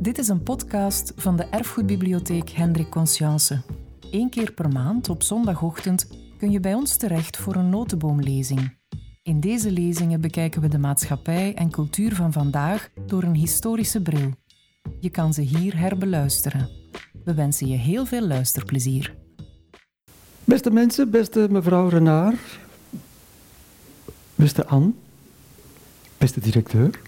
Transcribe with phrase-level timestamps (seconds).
[0.00, 3.60] Dit is een podcast van de Erfgoedbibliotheek Hendrik Conscience.
[4.10, 6.06] Eén keer per maand op zondagochtend
[6.38, 8.76] kun je bij ons terecht voor een notenboomlezing.
[9.22, 14.30] In deze lezingen bekijken we de maatschappij en cultuur van vandaag door een historische bril.
[15.00, 16.68] Je kan ze hier herbeluisteren.
[17.24, 19.14] We wensen je heel veel luisterplezier.
[20.44, 22.58] Beste mensen, beste mevrouw Renard,
[24.34, 24.92] beste Anne,
[26.18, 27.00] beste directeur.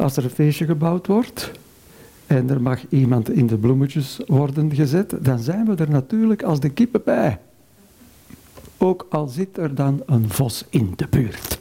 [0.00, 1.50] Als er een feestje gebouwd wordt
[2.26, 6.60] en er mag iemand in de bloemetjes worden gezet, dan zijn we er natuurlijk als
[6.60, 7.38] de kippen bij.
[8.76, 11.58] Ook al zit er dan een vos in de buurt.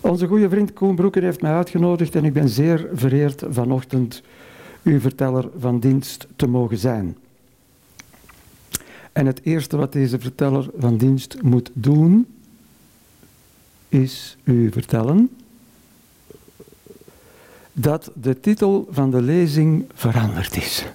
[0.00, 4.22] Onze goede vriend Koen Broeker heeft mij uitgenodigd en ik ben zeer vereerd vanochtend
[4.82, 7.16] uw verteller van dienst te mogen zijn.
[9.12, 12.26] En het eerste wat deze verteller van dienst moet doen,
[13.88, 15.30] is u vertellen
[17.80, 20.86] dat de titel van de lezing veranderd is.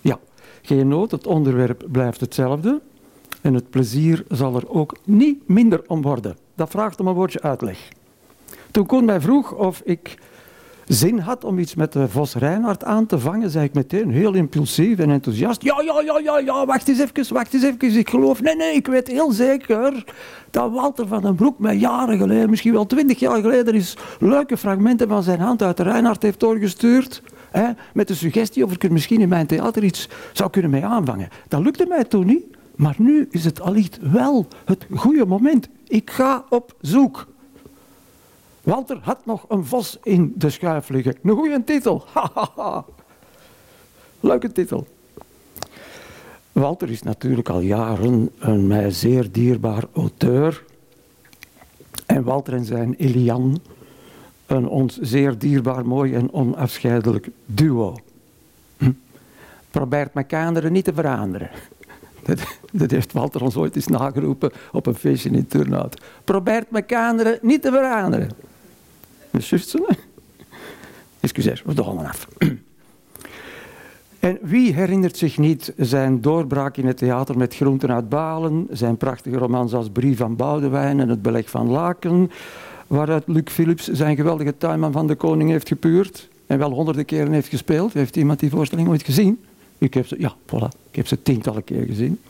[0.00, 0.18] Ja,
[0.62, 2.80] geen nood, het onderwerp blijft hetzelfde
[3.40, 6.36] en het plezier zal er ook niet minder om worden.
[6.54, 7.88] Dat vraagt om een woordje uitleg.
[8.70, 10.18] Toen Koen mij vroeg of ik
[10.86, 14.34] zin had om iets met de Vos Reinhard aan te vangen, zei ik meteen heel
[14.34, 15.62] impulsief en enthousiast.
[15.62, 17.98] Ja, ja, ja, ja, ja, wacht eens even, wacht eens even.
[17.98, 20.04] Ik geloof, nee, nee, ik weet heel zeker
[20.50, 24.56] dat Walter van den Broek mij jaren geleden, misschien wel twintig jaar geleden, is leuke
[24.56, 27.22] fragmenten van zijn hand uit de Reinhard heeft doorgestuurd.
[27.50, 30.84] Hè, met de suggestie of ik er misschien in mijn theater iets zou kunnen mee
[30.84, 31.28] aanvangen.
[31.48, 32.44] Dat lukte mij toen niet,
[32.76, 35.68] maar nu is het allicht wel het goede moment.
[35.86, 37.26] Ik ga op zoek.
[38.64, 41.16] Walter had nog een vos in de schuif liggen.
[41.22, 42.04] Een goede titel.
[44.20, 44.86] Leuke titel.
[46.52, 50.64] Walter is natuurlijk al jaren een mij zeer dierbaar auteur.
[52.06, 53.60] En Walter en zijn Elian,
[54.46, 57.96] een ons zeer dierbaar, mooi en onafscheidelijk duo.
[58.76, 58.92] Hm?
[59.70, 61.50] Probeert elkaar niet te veranderen.
[62.22, 62.40] Dat,
[62.72, 66.02] dat, heeft Walter ons ooit eens nageroepen op een feestje in Turnhout.
[66.24, 68.28] Probeert elkaar niet te veranderen.
[69.40, 69.86] Zo.
[71.20, 72.28] Excuseer, we dwalen af.
[74.18, 78.96] En wie herinnert zich niet zijn doorbraak in het theater met Groenten uit Balen, zijn
[78.96, 82.30] prachtige romans als Brief van Boudewijn en Het Beleg van Laken,
[82.86, 87.32] waaruit Luc Philips zijn geweldige tuinman van de koning heeft gepuurd en wel honderden keren
[87.32, 87.92] heeft gespeeld.
[87.92, 89.44] Heeft iemand die voorstelling ooit gezien?
[89.78, 92.20] Ik heb ze, ja, voilà, ik heb ze tientallen keer gezien.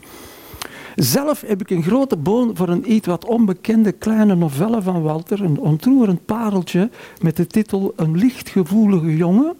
[0.95, 5.41] Zelf heb ik een grote boon voor een iets wat onbekende kleine novelle van Walter,
[5.41, 6.89] een ontroerend pareltje
[7.21, 9.55] met de titel Een lichtgevoelige jongen.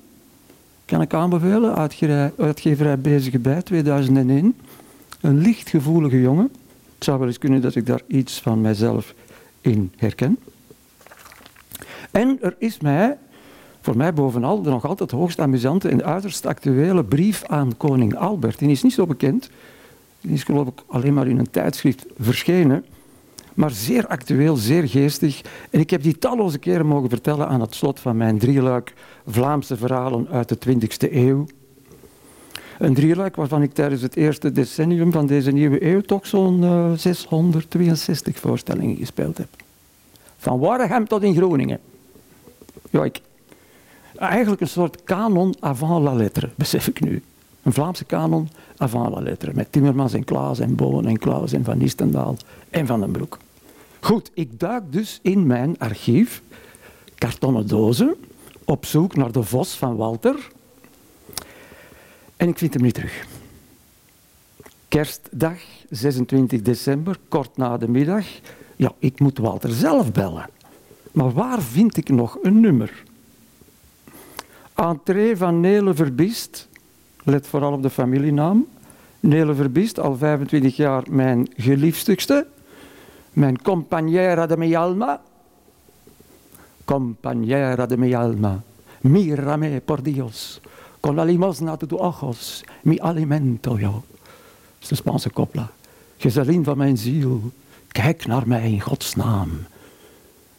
[0.86, 1.76] Kan ik aanbevelen,
[2.38, 4.56] uitgeverij Bezige Bij, 2001.
[5.22, 6.50] Een lichtgevoelige jongen.
[6.96, 9.14] Het zou wel eens kunnen dat ik daar iets van mijzelf
[9.62, 10.38] in herken.
[12.12, 13.18] En er is mij,
[13.82, 18.60] voor mij bovenal, de nog altijd hoogst amusante en uiterst actuele brief aan koning Albert.
[18.60, 19.50] Die is niet zo bekend.
[20.26, 22.86] Die is geloof ik alleen maar in een tijdschrift verschenen.
[23.54, 25.42] Maar zeer actueel, zeer geestig.
[25.70, 28.94] En ik heb die talloze keren mogen vertellen aan het slot van mijn drieluik
[29.28, 31.46] Vlaamse verhalen uit de 20e eeuw.
[32.80, 36.92] Een drieluik waarvan ik tijdens het eerste decennium van deze nieuwe eeuw toch zo'n uh,
[36.92, 39.50] eh, 662 voorstellingen gespeeld heb.
[40.38, 41.80] Van Waregem tot in Groningen.
[42.90, 43.22] Ja, ik,
[44.16, 47.24] eigenlijk een soort canon avant la lettre, besef ik nu.
[47.66, 49.52] Een Vlaamse kanon avant la lettre.
[49.54, 52.38] Met Timmermans en Klaas en Boon en Klaus en Van Nistendaal
[52.70, 53.38] en Van den Broek.
[54.00, 56.42] Goed, ik duik dus in mijn archief,
[57.16, 58.16] kartonnen dozen,
[58.64, 60.52] op zoek naar de vos van Walter.
[62.38, 63.26] En ik vind hem niet terug.
[64.88, 65.60] Kerstdag,
[65.90, 68.26] 26 december, kort na de middag.
[68.76, 70.50] Ja, ik moet Walter zelf bellen.
[71.12, 73.04] Maar waar vind ik nog een nummer?
[74.76, 76.68] Entree van Nele Verbiest,
[77.28, 78.68] Let vooral op de familienaam.
[79.20, 82.48] Nele Verbiest, al 25 jaar mijn geliefstigste.
[83.34, 85.22] Mijn compañera de mi alma.
[86.86, 88.64] Compañera de mi alma.
[89.02, 90.62] Mírame por Dios.
[91.00, 92.64] Con la limosna de tu ojos.
[92.82, 93.92] Mi alimento yo.
[93.92, 95.72] Dat is de Spaanse kopla.
[96.18, 97.52] Gezellin van mijn ziel.
[97.88, 99.50] Kijk naar mij in Gods naam.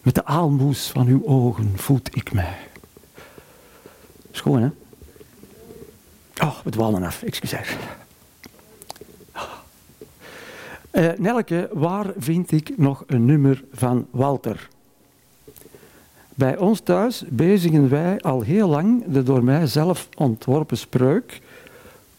[0.02, 2.56] Met de aalmoes van uw ogen voed ik mij.
[4.30, 4.70] Schoon, hè?
[6.42, 7.76] Oh, we dwalen af, excuseer.
[10.92, 14.68] Uh, Nelke, waar vind ik nog een nummer van Walter?
[16.34, 21.40] Bij ons thuis bezigen wij al heel lang de door mij zelf ontworpen spreuk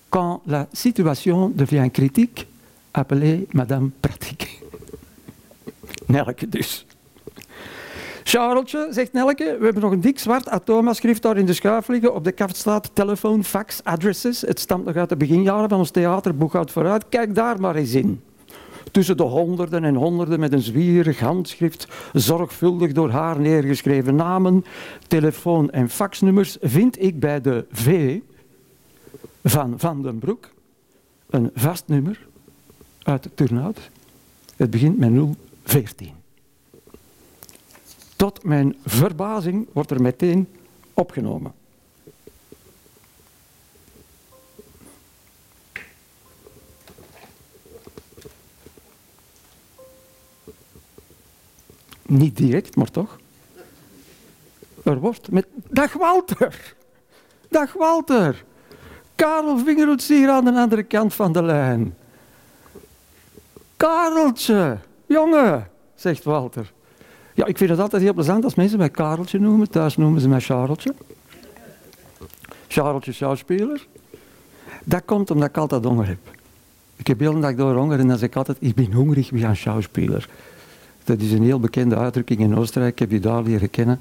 [0.09, 2.45] Quand la situation devient critique,
[2.91, 4.47] appelez Madame Pratique.
[6.07, 6.86] Nelke dus.
[8.27, 12.13] Charlotje, zegt Nelke, we hebben nog een dik zwart atoma-schrift daar in de schuif liggen.
[12.13, 14.41] Op de kaft staat telefoon, fax, addresses.
[14.41, 17.09] Het stamt nog uit de beginjaren van ons theaterboekhoud vooruit.
[17.09, 18.21] Kijk daar maar eens in.
[18.91, 24.65] Tussen de honderden en honderden met een zwierig handschrift, zorgvuldig door haar neergeschreven namen,
[25.07, 28.19] telefoon- en faxnummers, vind ik bij de V
[29.43, 30.49] van Van den Broek
[31.29, 32.27] een vast nummer
[33.03, 33.89] uit Turnhout.
[34.55, 35.11] Het begint met
[35.63, 36.16] 014.
[38.17, 40.47] Tot mijn verbazing wordt er meteen
[40.93, 41.53] opgenomen.
[52.05, 53.19] Niet direct, maar toch.
[54.83, 55.47] Er wordt met...
[55.69, 56.75] Dag Walter!
[57.49, 58.45] Dag Walter!
[59.15, 61.97] Karel Vingerhoets hier aan de andere kant van de lijn.
[63.77, 66.75] Kareltje, jongen, zegt Walter.
[67.37, 69.69] Ja, ik vind het altijd heel plezant als mensen mij Kareltje noemen.
[69.69, 70.93] Thuis noemen ze mij Charlotje.
[72.67, 73.87] Charlotje schouwspeler.
[74.83, 76.17] Dat komt omdat ik altijd honger heb.
[76.95, 79.29] Ik heb heel de dag door honger en dan zeg ik altijd, ik ben hongerig
[79.29, 80.29] wie een schouwspeler.
[81.03, 82.93] Dat is een heel bekende uitdrukking in Oostenrijk.
[82.93, 83.99] Ik heb die daar leren kennen.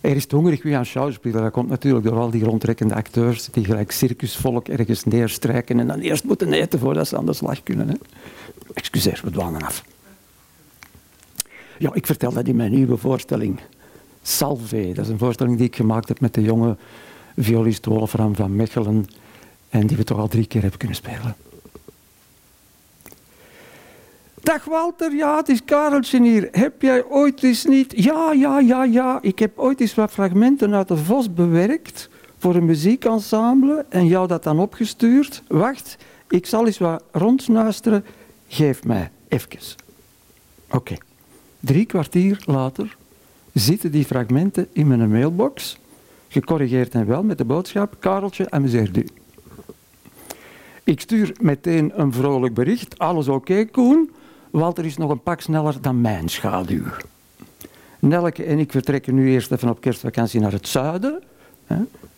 [0.00, 1.42] Er is hongerig wie aan schouwspelen.
[1.42, 5.98] Dat komt natuurlijk door al die rondtrekkende acteurs die gelijk circusvolk ergens neerstrijken en dan
[5.98, 7.88] eerst moeten eten voordat ze aan de slag kunnen.
[7.88, 7.94] Hè.
[8.74, 9.84] Excuseer, we dwalen af.
[11.78, 13.60] Ja, ik vertel dat in mijn nieuwe voorstelling.
[14.22, 16.76] Salve, dat is een voorstelling die ik gemaakt heb met de jonge
[17.36, 19.06] violist Wolfram van Mechelen
[19.68, 21.36] en die we toch al drie keer hebben kunnen spelen.
[24.42, 26.48] Dag Walter, ja, het is Kareltje hier.
[26.52, 27.92] Heb jij ooit eens niet...
[27.96, 29.18] Ja, ja, ja, ja.
[29.22, 32.08] Ik heb ooit eens wat fragmenten uit de Vos bewerkt
[32.38, 35.42] voor een muziekensemble en jou dat dan opgestuurd.
[35.48, 35.96] Wacht,
[36.28, 38.04] ik zal eens wat rondsnuisteren.
[38.48, 39.48] Geef mij even.
[40.70, 40.96] Oké.
[41.60, 42.96] Drie kwartier later
[43.52, 45.78] zitten die fragmenten in mijn mailbox.
[46.28, 49.06] Gecorrigeerd en wel met de boodschap: Kareltje, amuseert u.
[50.84, 52.98] Ik stuur meteen een vrolijk bericht.
[52.98, 54.10] Alles oké, Koen?
[54.50, 56.84] Walter is nog een pak sneller dan mijn schaduw.
[57.98, 61.22] Nelke en ik vertrekken nu eerst even op kerstvakantie naar het zuiden.
[61.66, 61.76] Hè,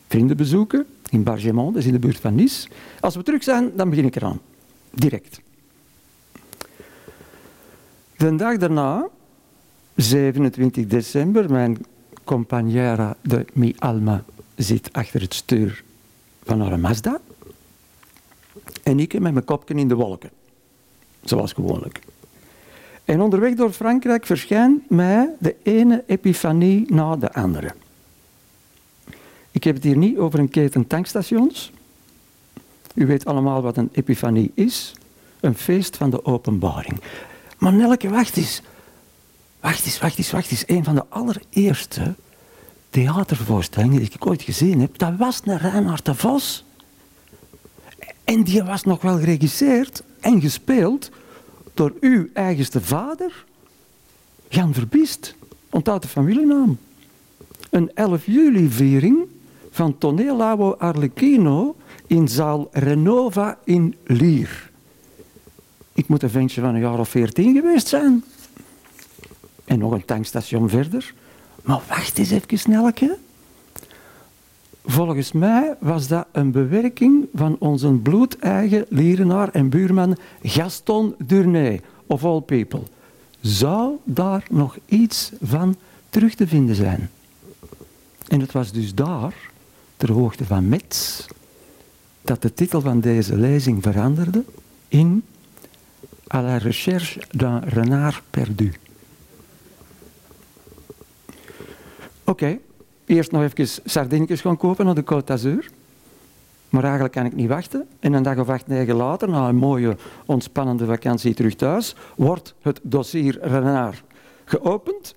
[0.09, 2.69] vrienden bezoeken in Bargemont, dat is in de buurt van Nice.
[3.01, 4.41] Als we terug zijn, dan begin ik eraan.
[4.91, 5.41] Direct.
[8.17, 9.09] De dag daarna,
[9.97, 11.79] 27 december, mijn
[12.25, 14.25] compagnera de Mi Alma
[14.57, 15.85] zit achter het stuur
[16.43, 17.21] van haar Mazda.
[18.83, 20.31] En ik met mijn kopje in de wolken.
[21.25, 22.01] Zoals gewoonlijk.
[23.05, 27.75] En onderweg door Frankrijk verschijnt mij de ene epifanie na de andere.
[29.51, 31.73] Ik heb het hier niet over een keten tankstations.
[32.95, 34.95] U weet allemaal wat een epifanie is.
[35.41, 37.01] Een feest van de openbaring.
[37.59, 38.63] Maar Nelke, wacht eens.
[39.61, 40.65] Wacht eens, wacht eens, wacht eens.
[40.67, 42.15] Een van de allereerste
[42.91, 46.65] theatervoorstellingen die ik ooit gezien heb, dat was naar Reinhard de Vos.
[48.25, 51.11] En die was nog wel geregisseerd en gespeeld
[51.75, 53.45] door uw eigenste vader,
[54.49, 55.35] Jan Verbiest.
[55.71, 56.79] Onthoud de familienaam.
[57.71, 59.19] Een 11 juli-viering
[59.71, 61.77] van Tonelabo Arlecchino
[62.07, 64.71] in zaal Renova in Lier.
[65.93, 68.25] Ik moet een ventje van een jaar of veertien geweest zijn.
[69.71, 71.15] En nog een tankstation verder.
[71.63, 73.19] Maar wacht eens even snelke.
[74.85, 82.25] Volgens mij was dat een bewerking van onze bloedeigen lierenaar en buurman Gaston Durnay, of
[82.25, 82.83] all people.
[83.41, 85.77] Zou daar nog iets van
[86.09, 87.11] terug te vinden zijn?
[88.29, 89.35] En het was dus daar,
[89.97, 91.27] ter hoogte van Metz,
[92.23, 94.45] dat de titel van deze lezing veranderde
[94.89, 95.23] in
[96.35, 98.73] À la recherche d'un renard perdu.
[102.31, 102.59] Oké,
[103.07, 105.71] eerst nog even sardinetjes gaan kopen naar de Côte d'Azur.
[106.69, 107.87] Maar eigenlijk kan ik niet wachten.
[108.01, 109.97] En een dag of acht, negen later, na een mooie,
[110.27, 114.03] ontspannende vakantie terug thuis, wordt het dossier Renard
[114.45, 115.15] geopend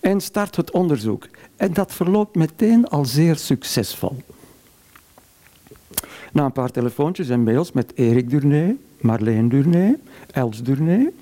[0.00, 1.28] en start het onderzoek.
[1.56, 4.16] En dat verloopt meteen al zeer succesvol.
[6.32, 9.98] Na een paar telefoontjes en mails met Erik Durnay, Marleen Durnay,
[10.30, 11.12] Els Durnay,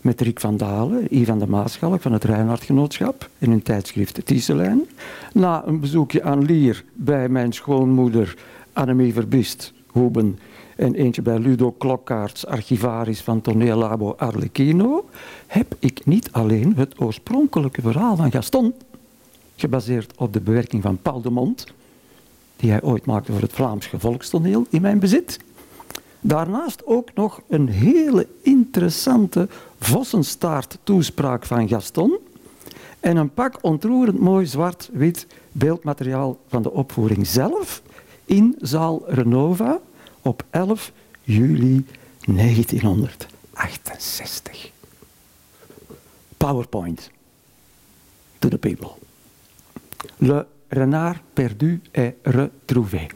[0.00, 4.88] met Rick van Dalen, Ivan de Maaschalk van het Reinhardgenootschap in hun tijdschrift Tieselijn.
[5.32, 8.36] Na een bezoekje aan Lier bij mijn schoonmoeder
[8.72, 10.38] Annemie Verbist, Hoeben,
[10.76, 15.08] en eentje bij Ludo Klokkaerts, archivaris van Toneellabo Arlecchino,
[15.46, 18.74] heb ik niet alleen het oorspronkelijke verhaal van Gaston,
[19.56, 21.66] gebaseerd op de bewerking van Paul de Mont,
[22.56, 25.38] die hij ooit maakte voor het Vlaams Gevolkstoneel, in mijn bezit.
[26.20, 29.48] Daarnaast ook nog een hele interessante
[29.78, 32.18] vossenstaart toespraak van Gaston
[33.00, 37.82] en een pak ontroerend mooi zwart-wit beeldmateriaal van de opvoering zelf
[38.24, 39.80] in zaal Renova
[40.22, 41.86] op 11 juli
[42.20, 44.70] 1968.
[46.36, 47.10] PowerPoint
[48.38, 48.90] to the people.
[50.16, 53.06] Le renard perdu est retrouvé.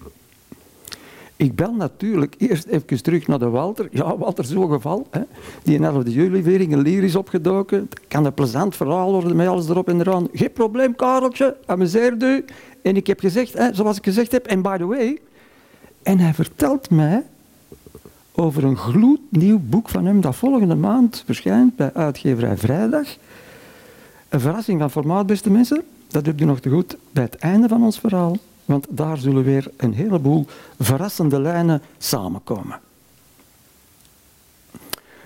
[1.45, 3.89] Ik bel natuurlijk eerst even terug naar de Walter.
[3.91, 5.07] Ja, Walter, zo'n geval.
[5.11, 5.21] Hè.
[5.63, 7.79] Die in 11 juli weer een lier is opgedoken.
[7.79, 10.29] Het kan een plezant verhaal worden met alles erop en eraan.
[10.33, 11.57] Geen probleem, Kareltje.
[11.67, 12.45] Amuseer u.
[12.83, 15.19] En ik heb gezegd, hè, zoals ik gezegd heb, en by the way...
[16.03, 17.23] En hij vertelt mij
[18.35, 23.17] over een gloednieuw boek van hem dat volgende maand verschijnt bij uitgeverij Vrijdag.
[24.29, 25.83] Een verrassing van formaat, beste mensen.
[26.09, 28.37] Dat heb je nog te goed bij het einde van ons verhaal.
[28.65, 30.47] Want daar zullen weer een heleboel
[30.79, 32.81] verrassende lijnen samenkomen.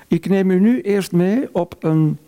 [0.07, 2.19] Ik neem u nu eerst mee op een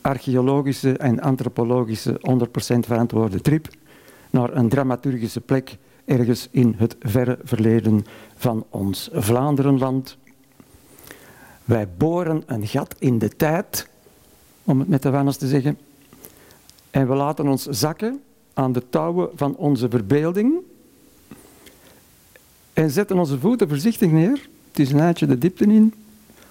[0.00, 3.68] archeologische en antropologische 100% verantwoorde trip
[4.30, 8.06] naar een dramaturgische plek ergens in het verre verleden
[8.36, 10.16] van ons Vlaanderenland.
[11.64, 13.88] Wij boren een gat in de tijd,
[14.64, 15.78] om het met de Wannes te zeggen,
[16.90, 18.22] en we laten ons zakken
[18.60, 20.54] aan de touwen van onze verbeelding
[22.72, 24.48] en zetten onze voeten voorzichtig neer.
[24.70, 25.94] Het is een eindje de diepte in.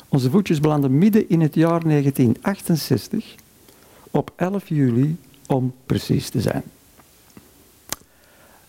[0.10, 3.36] Onze voetjes belanden midden in het jaar 1968
[4.12, 6.64] op 11 juli om precies te zijn.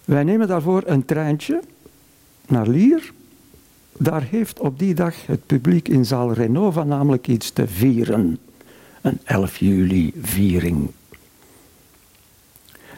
[0.04, 1.60] Wij nemen daarvoor een treintje
[2.46, 3.12] naar Lier.
[3.92, 8.38] Daar heeft op die dag het publiek in zaal Renova namelijk iets te vieren.
[9.00, 10.90] Een 11 juli viering.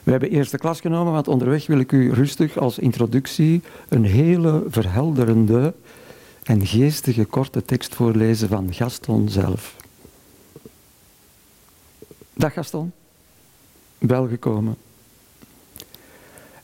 [0.03, 4.65] We hebben eerste klas genomen, want onderweg wil ik u rustig als introductie een hele
[4.69, 5.75] verhelderende
[6.43, 9.77] en geestige korte tekst voorlezen van Gaston zelf.
[12.35, 12.93] Dag Gaston,
[13.99, 14.77] welgekomen.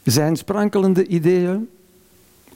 [0.02, 1.68] Zijn sprankelende ideeën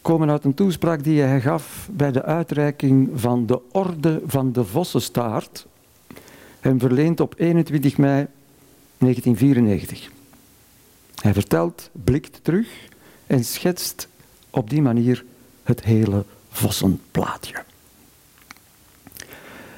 [0.02, 4.64] komen uit een toespraak die hij gaf bij de uitreiking van de Orde van de
[4.64, 5.66] Vossenstaart,
[6.60, 8.26] hem verleend op 21 mei
[8.98, 10.10] 1994.
[11.22, 12.68] Hij vertelt, blikt terug
[13.26, 14.08] en schetst
[14.50, 15.24] op die manier
[15.62, 17.64] het hele Vossenplaatje.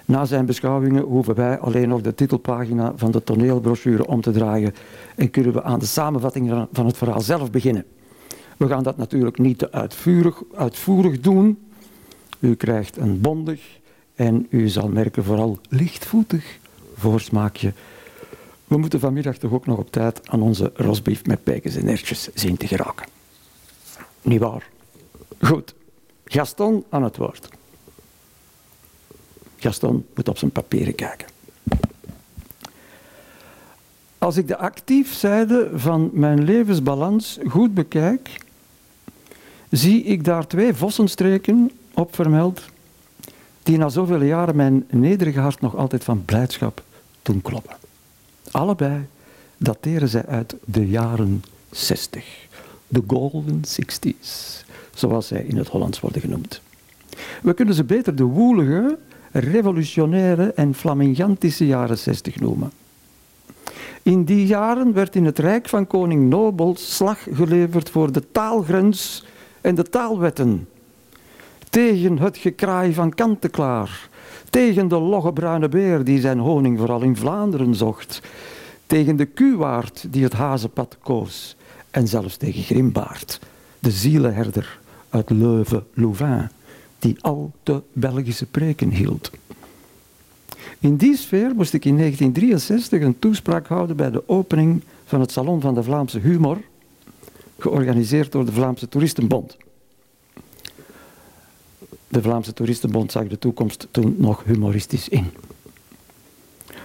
[0.04, 4.74] Na zijn beschouwingen hoeven wij alleen nog de titelpagina van de toneelbrochure om te draaien
[5.14, 7.84] en kunnen we aan de samenvatting van het verhaal zelf beginnen.
[8.56, 11.58] We gaan dat natuurlijk niet te uitvoerig, uitvoerig doen.
[12.38, 13.80] U krijgt een bondig
[14.14, 16.58] en u zal merken vooral lichtvoetig
[16.94, 17.72] voorsmaakje.
[18.74, 22.28] We moeten vanmiddag toch ook nog op tijd aan onze rosbief met pijkens en ertjes
[22.34, 23.06] zien te geraken.
[24.22, 24.68] Niet waar?
[25.40, 25.74] Goed.
[26.24, 27.48] Gaston aan het woord.
[29.56, 31.26] Gaston moet op zijn papieren kijken.
[34.18, 38.44] Als ik de actiefzijde van mijn levensbalans goed bekijk,
[39.70, 42.62] zie ik daar twee vossenstreken op vermeld,
[43.62, 46.82] die na zoveel jaren mijn nederige hart nog altijd van blijdschap
[47.22, 47.83] doen kloppen.
[48.54, 49.06] Allebei
[49.56, 52.24] dateren zij uit de jaren 60,
[52.88, 56.60] de golden 60s, zoals zij in het Hollands worden genoemd.
[57.42, 58.98] We kunnen ze beter de woelige,
[59.32, 62.72] revolutionaire en flamingantische jaren 60 noemen.
[64.02, 69.24] In die jaren werd in het rijk van koning Nobel slag geleverd voor de taalgrens
[69.60, 70.68] en de taalwetten.
[71.70, 74.08] Tegen het gekraai van Kanteklaar.
[74.54, 78.22] Tegen de logge bruine beer die zijn honing vooral in Vlaanderen zocht.
[78.86, 81.56] Tegen de kuwaard die het hazenpad koos.
[81.90, 83.40] En zelfs tegen Grimbaard,
[83.78, 86.50] de zielenherder uit Leuven-Louvain,
[86.98, 89.30] die al de Belgische preken hield.
[90.78, 95.32] In die sfeer moest ik in 1963 een toespraak houden bij de opening van het
[95.32, 96.58] Salon van de Vlaamse Humor,
[97.58, 99.56] georganiseerd door de Vlaamse Toeristenbond.
[102.14, 105.30] De Vlaamse Toeristenbond zag de toekomst toen nog humoristisch in.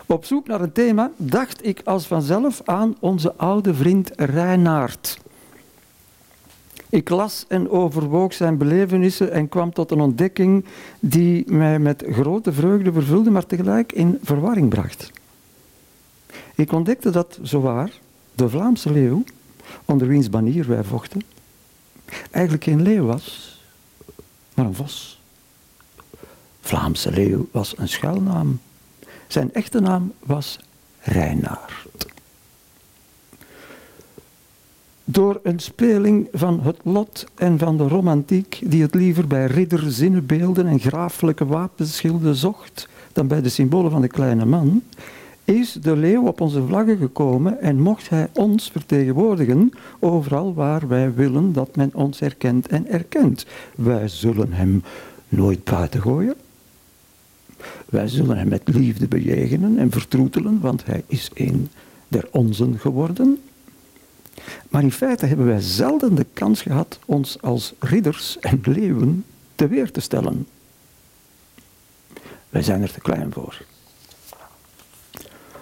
[0.06, 5.20] Op zoek naar een thema dacht ik als vanzelf aan onze oude vriend Reinaard.
[6.90, 10.66] Ik las en overwoog zijn belevenissen en kwam tot een ontdekking
[11.00, 15.12] die mij met grote vreugde vervulde, maar tegelijk in verwarring bracht.
[16.56, 17.92] Ik ontdekte dat, zowaar,
[18.36, 19.24] de Vlaamse leeuw,
[19.86, 21.22] onder wiens banier wij vochten,
[22.32, 23.58] eigenlijk geen leeuw was,
[24.54, 25.19] maar een vos.
[26.70, 28.60] Vlaamse leeuw was een schuilnaam.
[29.28, 30.60] Zijn echte naam was
[31.00, 32.08] Reinaard.
[35.04, 40.68] Door een speling van het lot en van de romantiek, die het liever bij ridderzinnenbeelden
[40.68, 44.84] en graaflijke wapenschilden zocht dan bij de symbolen van de kleine man,
[45.44, 51.14] is de leeuw op onze vlaggen gekomen en mocht hij ons vertegenwoordigen overal waar wij
[51.14, 53.46] willen dat men ons herkent en erkent.
[53.76, 54.84] Wij zullen hem
[55.30, 56.36] nooit buiten gooien.
[57.86, 61.70] Wij zullen hem met liefde bejegenen en vertroetelen, want hij is een
[62.08, 63.40] der onzen geworden.
[64.70, 69.26] Maar in feite hebben wij zelden de kans gehad ons als ridders en leeuwen
[69.56, 70.48] te weer te stellen.
[72.50, 73.62] Wij zijn er te klein voor.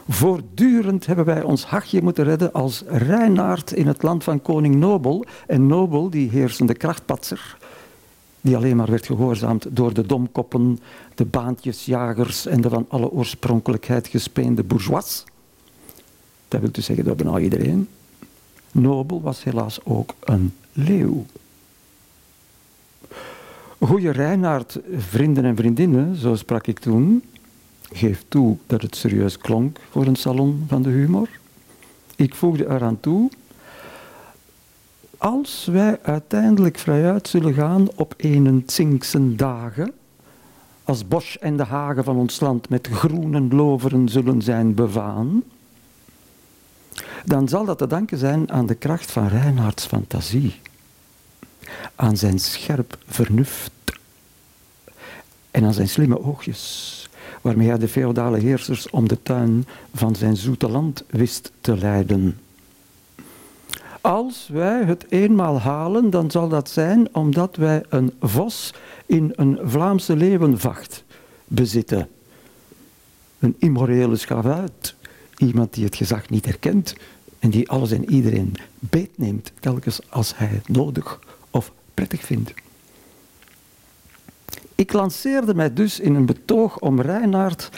[0.10, 5.26] Voortdurend hebben wij ons hachje moeten redden als Reinaard in het land van koning Nobel.
[5.48, 7.58] En Nobel, die heersende krachtpatser,
[8.48, 10.80] die alleen maar werd gehoorzaamd door de domkoppen,
[11.16, 15.24] de baantjesjagers en de van alle oorspronkelijkheid gespeende bourgeois.
[16.48, 17.88] Dat wil dus zeggen door bijna iedereen.
[18.72, 21.26] Nobel was helaas ook een leeuw.
[23.80, 27.24] Goeie Reinaard, vrienden en vriendinnen, zo sprak ik toen,
[27.92, 31.30] geef toe dat het serieus klonk voor een salon van de humor.
[32.16, 33.30] Ik voegde eraan toe,
[35.18, 39.94] als wij uiteindelijk vrijuit zullen gaan op een Tsinkse dagen,
[40.84, 45.44] als Bosch en de hagen van ons land met groene loveren zullen zijn bevaan,
[47.26, 50.60] dan zal dat te danken zijn aan de kracht van Reinhards fantasie,
[51.96, 53.72] aan zijn scherp vernuft
[55.52, 57.10] en aan zijn slimme oogjes,
[57.42, 62.40] waarmee hij de feodale heersers om de tuin van zijn zoete land wist te leiden.
[64.08, 68.74] Als wij het eenmaal halen, dan zal dat zijn omdat wij een vos
[69.06, 71.04] in een Vlaamse leeuwenvacht
[71.46, 72.10] bezitten.
[73.40, 74.96] Een immorele schavuit,
[75.38, 76.96] iemand die het gezag niet herkent
[77.40, 81.20] en die alles en iedereen beetneemt telkens als hij het nodig
[81.52, 82.54] of prettig vindt.
[84.76, 87.70] Ik lanceerde mij dus in een betoog om Reinaard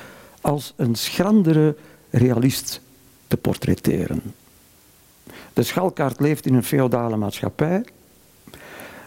[0.42, 1.76] als een schrandere
[2.10, 2.82] realist
[3.28, 4.22] te portretteren.
[5.54, 7.84] De schalkaart leeft in een feodale maatschappij.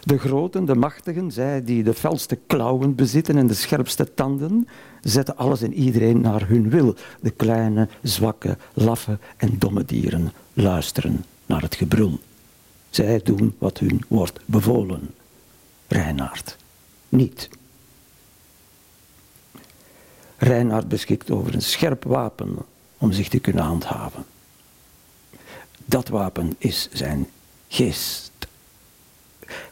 [0.03, 4.67] De groten, de machtigen, zij die de felste klauwen bezitten en de scherpste tanden,
[5.01, 6.95] zetten alles en iedereen naar hun wil.
[7.21, 12.19] De kleine, zwakke, laffe en domme dieren luisteren naar het gebrul.
[12.89, 15.09] Zij doen wat hun wordt bevolen.
[15.87, 16.57] Reinaard
[17.09, 17.49] niet.
[20.37, 22.55] Reinhard beschikt over een scherp wapen
[22.97, 24.25] om zich te kunnen handhaven.
[25.85, 27.27] Dat wapen is zijn
[27.67, 28.31] geest.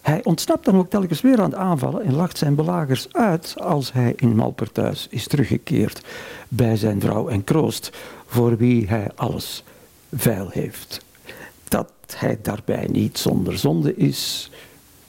[0.02, 3.94] Hij ontsnapt dan ook telkens weer aan het aanvallen en lacht zijn belagers uit als
[3.94, 6.02] hij in Malperthuis is teruggekeerd
[6.48, 7.92] bij zijn vrouw en kroost,
[8.26, 9.64] voor wie hij alles
[10.14, 11.06] veil heeft.
[11.68, 14.52] Dat hij daarbij niet zonder zonde is,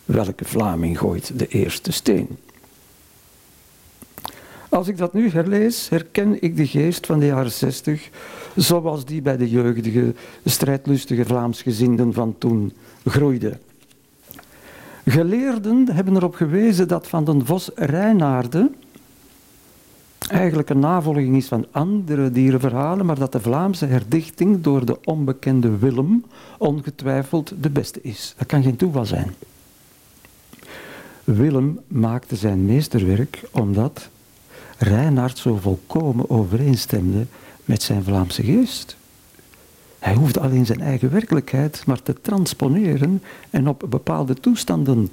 [0.05, 2.39] welke Vlaming gooit de eerste steen.
[4.73, 8.11] Als ik dat nu herlees, herken ik de geest van de jaren zestig,
[8.57, 12.73] zoals die bij de jeugdige, strijdlustige Vlaamsgezinden van toen
[13.05, 13.59] groeide.
[15.05, 18.71] Geleerden hebben erop gewezen dat Van den Vos Reinaarde
[20.29, 25.79] eigenlijk een navolging is van andere dierenverhalen, maar dat de Vlaamse herdichting door de onbekende
[25.79, 26.25] Willem
[26.59, 28.35] ongetwijfeld de beste is.
[28.39, 29.35] Dat kan geen toeval zijn.
[31.25, 34.11] Willem maakte zijn meesterwerk omdat
[34.83, 37.27] Reinhard zo volkomen overeenstemde
[37.65, 38.97] met zijn Vlaamse geest.
[39.99, 45.11] Hij hoefde alleen zijn eigen werkelijkheid maar te transponeren en op bepaalde toestanden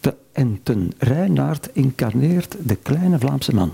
[0.00, 0.92] te enten.
[0.98, 3.72] Reinhard incarneert de kleine Vlaamse man.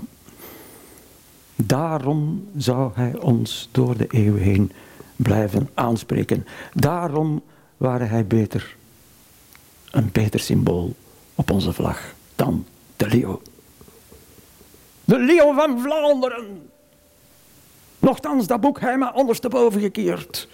[1.57, 4.73] Daarom zou hij ons door de eeuwen heen
[5.17, 6.47] blijven aanspreken.
[6.75, 7.43] Daarom
[7.77, 8.77] waren hij beter,
[9.91, 10.95] een beter symbool
[11.35, 12.65] op onze vlag dan
[12.97, 13.41] de leeuw.
[15.05, 16.71] De leeuw van Vlaanderen.
[17.99, 20.49] Nochtans, dat boek hij maar ondersteboven gekeerd.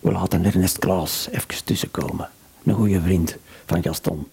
[0.00, 2.30] We laten Ernest Klaas even tussenkomen.
[2.64, 4.28] Een goede vriend van Gaston.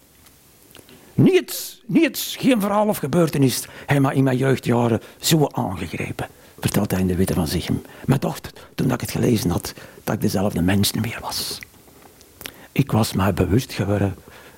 [1.13, 3.67] Niets, niets, geen verhaal of gebeurtenis.
[3.85, 6.27] Hij maar in mijn jeugdjaren zo aangegrepen,
[6.59, 7.81] vertelt hij in de Witte van Zichem.
[8.05, 11.59] Maar dacht, toen ik het gelezen had, dat ik dezelfde mens niet meer was.
[12.71, 14.15] Ik was mij bewust geworden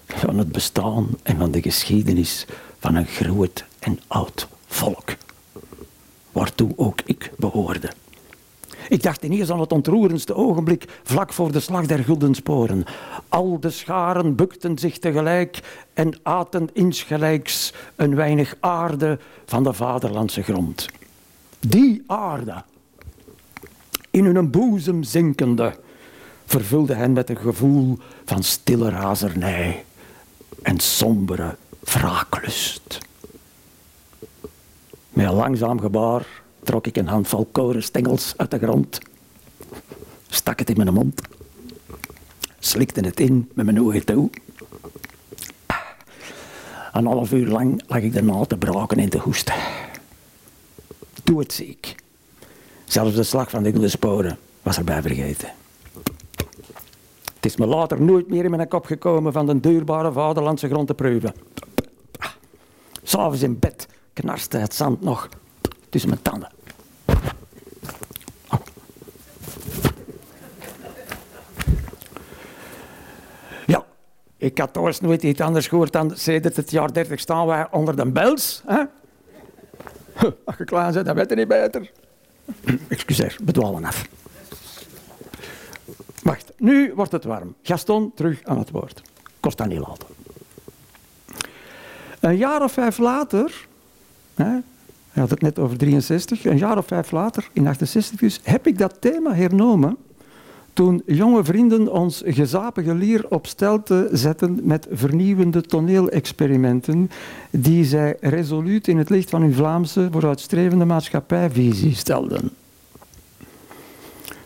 [0.08, 2.46] van het bestaan en van de geschiedenis
[2.80, 5.16] van een groot en oud volk,
[6.32, 7.92] waartoe ook ik behoorde.
[8.90, 12.84] Ik dacht ineens aan het ontroerendste ogenblik vlak voor de slag der gulden sporen.
[13.30, 15.60] Al de scharen bukten zich tegelijk
[15.94, 20.88] en aten insgelijks een weinig aarde van de vaderlandse grond.
[21.60, 22.64] Die aarde,
[24.12, 25.76] in hun boezem zinkende,
[26.46, 29.86] vervulde hen met een gevoel van stille razernij
[30.62, 33.00] en sombere wraaklust.
[35.14, 36.26] Met een langzaam gebaar
[36.64, 39.00] trok ik een handvol korenstengels uit de grond,
[40.28, 41.22] stak het in mijn mond,
[42.60, 44.30] slikte het in met mijn ogen toe.
[46.92, 49.56] Een half uur lang lag ik daarna te braken en te hoesten.
[51.24, 51.96] Doe het ziek.
[52.86, 55.50] Zelfs de slag van de sporen was erbij vergeten.
[57.36, 60.88] Het is me later nooit meer in mijn kop gekomen van de duurbare vaderlandse grond
[60.88, 61.34] te proeven.
[63.04, 65.30] S'avonds in bed knarste het zand nog
[65.90, 66.50] tussen mijn tanden.
[73.66, 73.86] Ja,
[74.38, 77.96] ik had toch nooit iets anders gehoord dan sedert het jaar 30 staan wij onder
[77.96, 78.62] de bels.
[78.66, 78.84] Hè?
[80.46, 81.92] Als je klaar bent, dan weet je niet beter.
[82.88, 84.08] Excuseer, bedwalen af.
[86.24, 87.56] Wacht, nu wordt het warm.
[87.62, 89.02] Gaston, terug aan het woord.
[89.40, 90.08] Kost dat niet later.
[92.20, 93.68] Een jaar of vijf later,
[94.36, 94.46] hè,
[95.14, 98.68] hij had het net over 63, een jaar of vijf later, in 68 dus, heb
[98.68, 99.98] ik dat thema hernomen
[100.74, 107.10] toen jonge vrienden ons gezapige lier op stelte zetten met vernieuwende toneelexperimenten
[107.50, 112.50] die zij resoluut in het licht van hun Vlaamse vooruitstrevende maatschappijvisie stelden.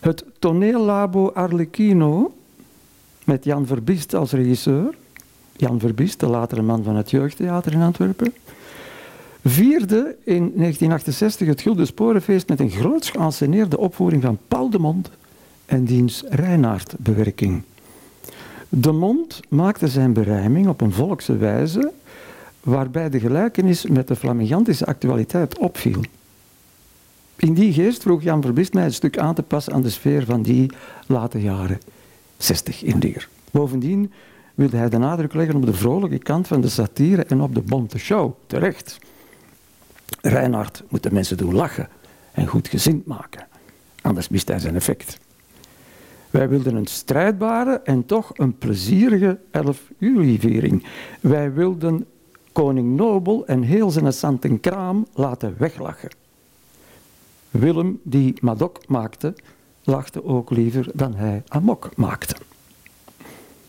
[0.00, 2.32] Het toneellabo Arlecchino,
[3.24, 4.94] met Jan Verbiest als regisseur,
[5.56, 8.32] Jan Verbiest, de latere man van het jeugdtheater in Antwerpen,
[9.44, 15.10] vierde in 1968 het Gulden Sporenfeest met een groots geanceneerde opvoering van Paul de Mond
[15.66, 17.62] en diens Reinaard-bewerking.
[18.68, 21.92] De Mond maakte zijn berijming op een volkse wijze
[22.60, 26.00] waarbij de gelijkenis met de flamingantische actualiteit opviel.
[27.36, 30.24] In die geest vroeg Jan Verbist mij een stuk aan te passen aan de sfeer
[30.24, 30.70] van die
[31.06, 31.80] late jaren
[32.36, 33.28] 60 in Leer.
[33.50, 34.12] Bovendien
[34.54, 37.60] wilde hij de nadruk leggen op de vrolijke kant van de satire en op de
[37.60, 38.32] bonte show.
[38.46, 38.98] Terecht.
[40.20, 41.88] Reinhard moet de mensen doen lachen
[42.32, 43.46] en goed gezind maken.
[44.02, 45.18] Anders mist hij zijn effect.
[46.30, 50.84] Wij wilden een strijdbare en toch een plezierige 11 juli-viering.
[51.20, 52.06] Wij wilden
[52.52, 56.10] koning Nobel en heel zijn santen kraam laten weglachen.
[57.50, 59.34] Willem, die Madok maakte,
[59.84, 62.34] lachte ook liever dan hij amok maakte.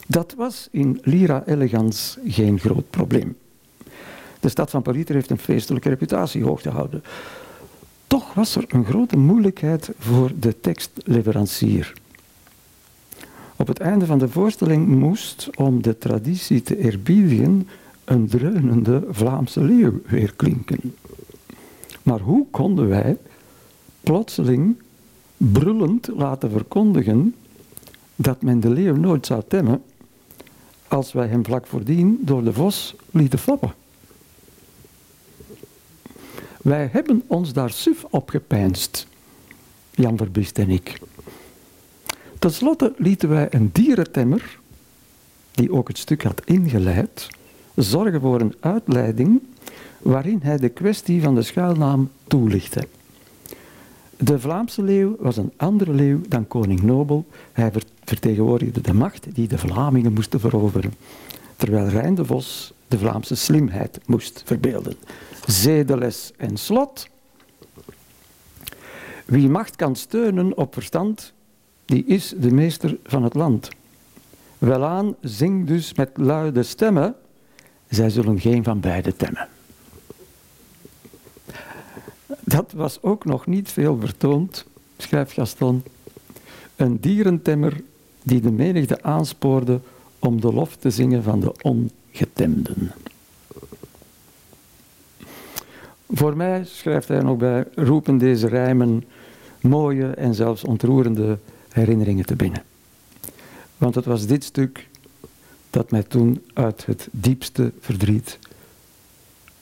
[0.08, 3.38] Dat was in Lyra Elegans geen groot probleem.
[4.40, 7.04] De stad van Paris heeft een feestelijke reputatie hoog te houden.
[8.08, 11.94] Toch was er een grote moeilijkheid voor de tekstleverancier.
[13.56, 17.68] Op het einde van de voorstelling moest, om de traditie te eerbiedigen,
[18.06, 20.96] een dreunende Vlaamse leeuw weer klinken.
[22.04, 23.18] Maar hoe konden wij
[24.02, 24.76] plotseling
[25.38, 27.36] brullend laten verkondigen
[28.16, 29.82] dat men de leeuw nooit zou temmen
[30.88, 33.74] als wij hem vlak voordien door de vos lieten flappen?
[36.62, 39.08] Wij hebben ons daar suf op gepeinst,
[39.92, 41.00] Jan Verbiest en ik.
[42.40, 44.60] Ten slotte lieten wij een dierentemmer,
[45.52, 47.28] die ook het stuk had ingeleid,
[47.76, 49.42] zorgen voor een uitleiding
[50.00, 52.88] waarin hij de kwestie van de schuilnaam toelichtte.
[54.18, 57.26] De Vlaamse leeuw was een andere leeuw dan koning Nobel.
[57.52, 57.72] Hij
[58.04, 60.94] vertegenwoordigde de macht die de Vlamingen moesten veroveren,
[61.56, 64.96] terwijl Rijn de Vos de Vlaamse slimheid moest verbeelden.
[65.46, 67.08] Zedeles en slot.
[69.26, 71.34] Wie macht kan steunen op verstand,
[71.86, 73.70] die is de meester van het land.
[74.58, 77.16] Welaan, zing dus met luide stemmen,
[77.90, 79.48] zij zullen geen van beide temmen.
[82.40, 84.66] Dat was ook nog niet veel vertoond,
[84.98, 85.84] schrijft Gaston.
[86.76, 87.82] Een dierentemmer
[88.24, 89.80] die de menigte aanspoorde
[90.20, 91.54] om de lof te zingen van de
[92.12, 92.92] ongetemden.
[96.10, 99.04] Voor mij, schrijft hij nog bij, roepen deze rijmen
[99.62, 101.38] mooie en zelfs ontroerende
[101.70, 102.64] herinneringen te binnen.
[103.78, 104.88] Want het was dit stuk
[105.70, 108.40] dat mij toen uit het diepste verdriet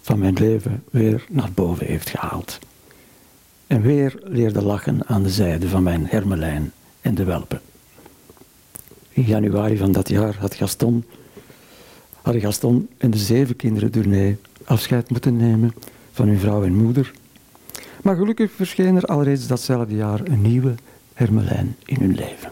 [0.01, 2.59] van mijn leven weer naar boven heeft gehaald.
[3.67, 7.61] En weer leerde lachen aan de zijde van mijn Hermelijn en de Welpen.
[9.09, 11.05] In januari van dat jaar had Gaston,
[12.27, 15.73] hadden Gaston en de zeven kinderen Durnay afscheid moeten nemen
[16.11, 17.13] van hun vrouw en moeder.
[18.01, 20.75] Maar gelukkig verscheen er alreeds datzelfde jaar een nieuwe
[21.13, 22.51] Hermelijn in hun leven.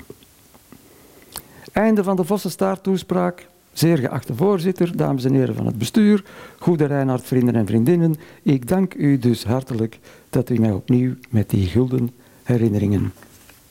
[1.71, 3.47] Einde van de Vossenstaart-toespraak.
[3.73, 6.23] Zeer geachte voorzitter, dames en heren van het bestuur,
[6.59, 11.49] goede Reinhard, vrienden en vriendinnen, ik dank u dus hartelijk dat u mij opnieuw met
[11.49, 12.11] die gulden
[12.43, 13.13] herinneringen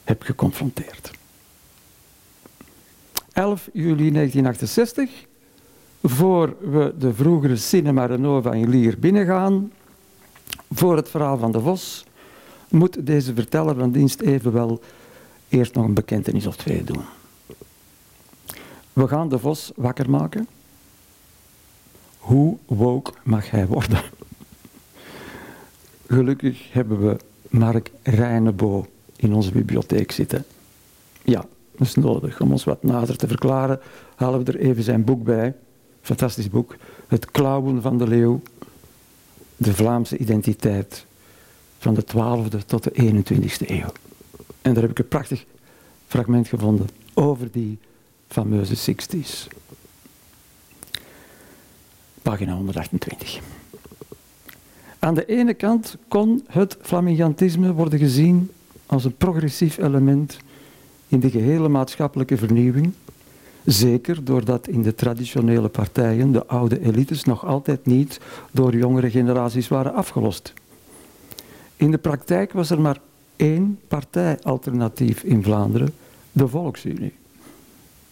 [0.05, 1.11] hebt geconfronteerd.
[3.33, 5.11] 11 juli 1968,
[6.07, 9.73] voor we de vroegere Cinema Renova in Lier binnengaan,
[10.71, 12.05] voor het verhaal van de Vos,
[12.69, 14.81] moet deze verteller van dienst evenwel
[15.49, 17.03] eerst nog een bekentenis of twee doen.
[18.93, 20.47] We gaan de vos wakker maken.
[22.19, 24.03] Hoe woke mag hij worden?
[26.07, 27.17] Gelukkig hebben we
[27.49, 28.87] Mark Reinebo
[29.17, 30.45] in onze bibliotheek zitten.
[31.23, 31.45] Ja,
[31.77, 32.41] dat is nodig.
[32.41, 33.81] Om ons wat nader te verklaren,
[34.17, 35.55] halen we er even zijn boek bij.
[36.05, 36.77] Fantastisch boek.
[37.09, 38.43] Het klauwen van de leeuw.
[39.57, 41.07] De Vlaamse identiteit
[41.79, 43.93] van de 12e tot de 21e eeuw.
[44.63, 45.45] En daar heb ik een prachtig
[46.07, 47.79] fragment gevonden over die
[48.29, 49.49] fameuze 60s.
[52.23, 53.41] Pagina 128.
[54.99, 58.51] Aan de ene kant kon het flamingantisme worden gezien
[58.87, 60.39] als een progressief element
[61.09, 62.93] in de gehele maatschappelijke vernieuwing.
[63.65, 69.69] Zeker doordat in de traditionele partijen de oude elites nog altijd niet door jongere generaties
[69.69, 70.53] waren afgelost.
[71.77, 73.01] In de praktijk was er maar
[73.37, 75.95] één partijalternatief in Vlaanderen,
[76.33, 77.13] de Volksunie.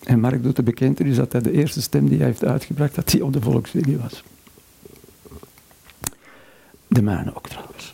[0.02, 3.08] En Mark doet de bekentenis dat hij de eerste stem die hij heeft uitgebracht, dat
[3.08, 4.24] die op de Volksunie was.
[6.88, 7.92] De mijne ook trouwens.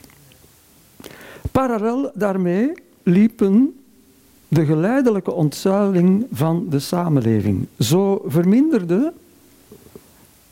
[1.53, 3.81] Parallel daarmee liepen
[4.49, 7.67] de geleidelijke ontzuiling van de samenleving.
[7.79, 9.13] Zo verminderde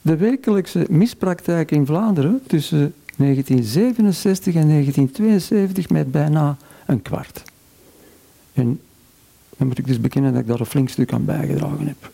[0.02, 6.56] de wekelijkse mispraktijk in Vlaanderen tussen 1967 en 1972 met bijna
[6.87, 7.42] een kwart.
[8.52, 8.80] En
[9.56, 12.11] dan moet ik dus bekennen dat ik daar een flink stuk aan bijgedragen heb.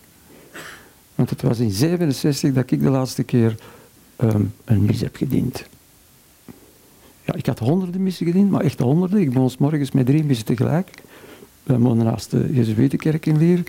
[1.14, 3.54] Want het was in 1967 dat ik de laatste keer
[4.18, 5.64] um, een mis heb gediend.
[7.24, 9.20] Ja, ik had honderden missen gediend, maar echt honderden.
[9.20, 10.90] Ik ben ons morgens met drie missen tegelijk.
[11.62, 13.62] We wonen naast de Jezuïetenkerk in Lier.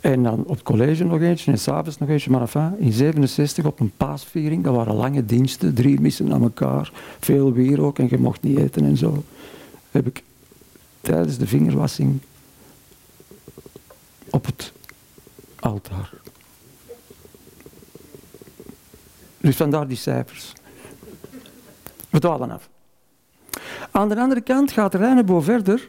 [0.00, 2.30] En dan op het college nog eentje en s'avonds nog eentje.
[2.30, 6.92] Maar enfin, in 67 op een paasviering, dat waren lange diensten, drie missen aan elkaar,
[7.20, 9.24] veel weer ook en je mocht niet eten en zo.
[9.90, 10.22] Heb ik
[11.00, 12.20] tijdens de vingerwassing
[14.30, 14.72] op het
[15.60, 16.12] altaar.
[19.40, 20.52] Dus vandaar die cijfers.
[22.10, 22.68] We dwalen af.
[23.90, 25.88] Aan de andere kant gaat Reinebo verder.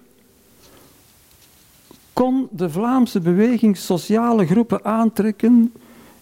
[2.14, 5.74] Kon de Vlaamse beweging sociale groepen aantrekken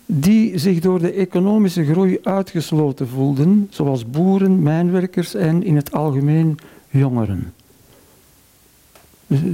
[0.06, 6.58] die zich door de economische groei uitgesloten voelden, zoals boeren, mijnwerkers en in het algemeen
[6.90, 7.54] jongeren.
[9.28, 9.52] Dus, dat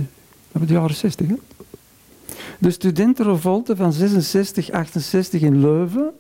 [0.52, 1.36] hebben de jaren 60, hè?
[2.58, 6.12] De studentenrevolte van 66, 68 in Leuven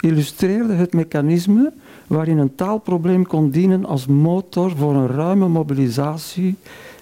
[0.00, 1.72] illustreerde het mechanisme
[2.06, 6.56] waarin een taalprobleem kon dienen als motor voor een ruime mobilisatie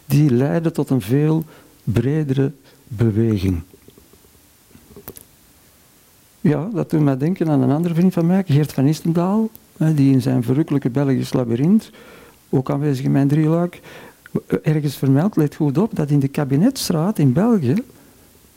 [0.06, 1.44] die leidde tot een veel
[1.84, 2.52] bredere
[2.88, 3.60] beweging.
[6.40, 10.12] Ja, dat doet mij denken aan een andere vriend van mij, Geert van Istendaal, die
[10.12, 11.90] in zijn verrukkelijke Belgisch labyrint,
[12.48, 13.80] ook aanwezig in mijn drieluik,
[14.62, 17.74] ergens vermeldt, let goed op, dat in de Kabinetstraat in België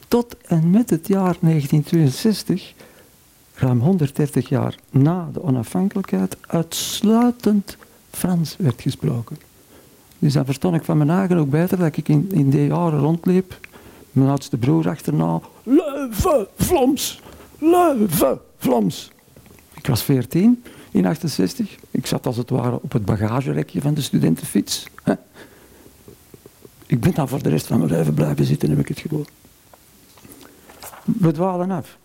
[0.07, 2.73] tot en met het jaar 1962
[3.53, 7.77] ruim 130 jaar na de onafhankelijkheid, uitsluitend
[8.09, 9.46] Frans werd gesproken.
[10.19, 12.99] Dus dat verstond ik van mijn eigen ook beter, dat ik in, in die jaren
[12.99, 13.59] rondliep.
[14.11, 17.21] Mijn oudste broer achterna, Leuven, Vlaams,
[17.59, 19.11] Leuven, Vlaams.
[19.73, 21.75] Ik was 14 in 68.
[21.91, 24.85] Ik zat als het ware op het bagagerekje van de studentenfiets.
[26.85, 29.25] Ik ben dan voor de rest van mijn leven blijven zitten, heb ik het gevoel.
[31.03, 31.97] We dwalen af.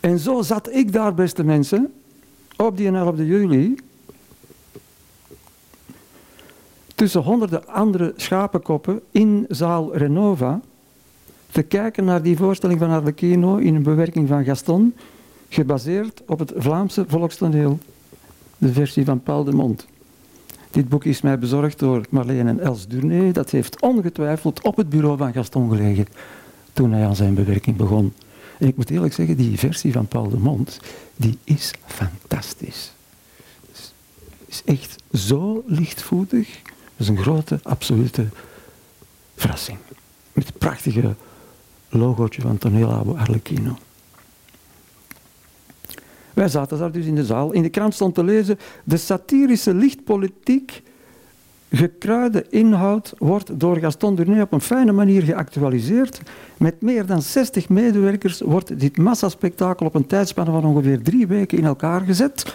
[0.00, 1.92] En zo zat ik daar, beste mensen,
[2.56, 3.74] op die 11 juli,
[6.98, 10.60] tussen honderden andere schapenkoppen in zaal Renova,
[11.50, 14.94] te kijken naar die voorstelling van Arlecchino in een bewerking van Gaston,
[15.48, 17.78] gebaseerd op het Vlaamse volkstoneel,
[18.58, 19.86] de versie van Paul de Mont.
[20.70, 23.32] Dit boek is mij bezorgd door Marlene en Els Durnay.
[23.32, 26.06] Dat heeft ongetwijfeld op het bureau van Gaston gelegen
[26.72, 28.12] toen hij aan zijn bewerking begon.
[28.58, 30.80] En ik moet eerlijk zeggen, die versie van Paul de Mont,
[31.16, 32.92] die is fantastisch.
[33.72, 33.92] Is,
[34.46, 36.60] is echt zo lichtvoetig.
[36.98, 38.26] Is een grote, absolute
[39.36, 39.78] verrassing.
[40.32, 41.14] Met het prachtige
[41.88, 43.78] logootje van Tonelabo Arlecchino.
[46.34, 47.52] Wij zaten daar dus in de zaal.
[47.52, 50.82] In de krant stond te lezen: de satirische lichtpolitiek
[51.70, 56.20] gekruide inhoud wordt door Gaston Durnay op een fijne manier geactualiseerd.
[56.56, 61.58] Met meer dan 60 medewerkers wordt dit massaspectakel op een tijdspanne van ongeveer drie weken
[61.58, 62.54] in elkaar gezet.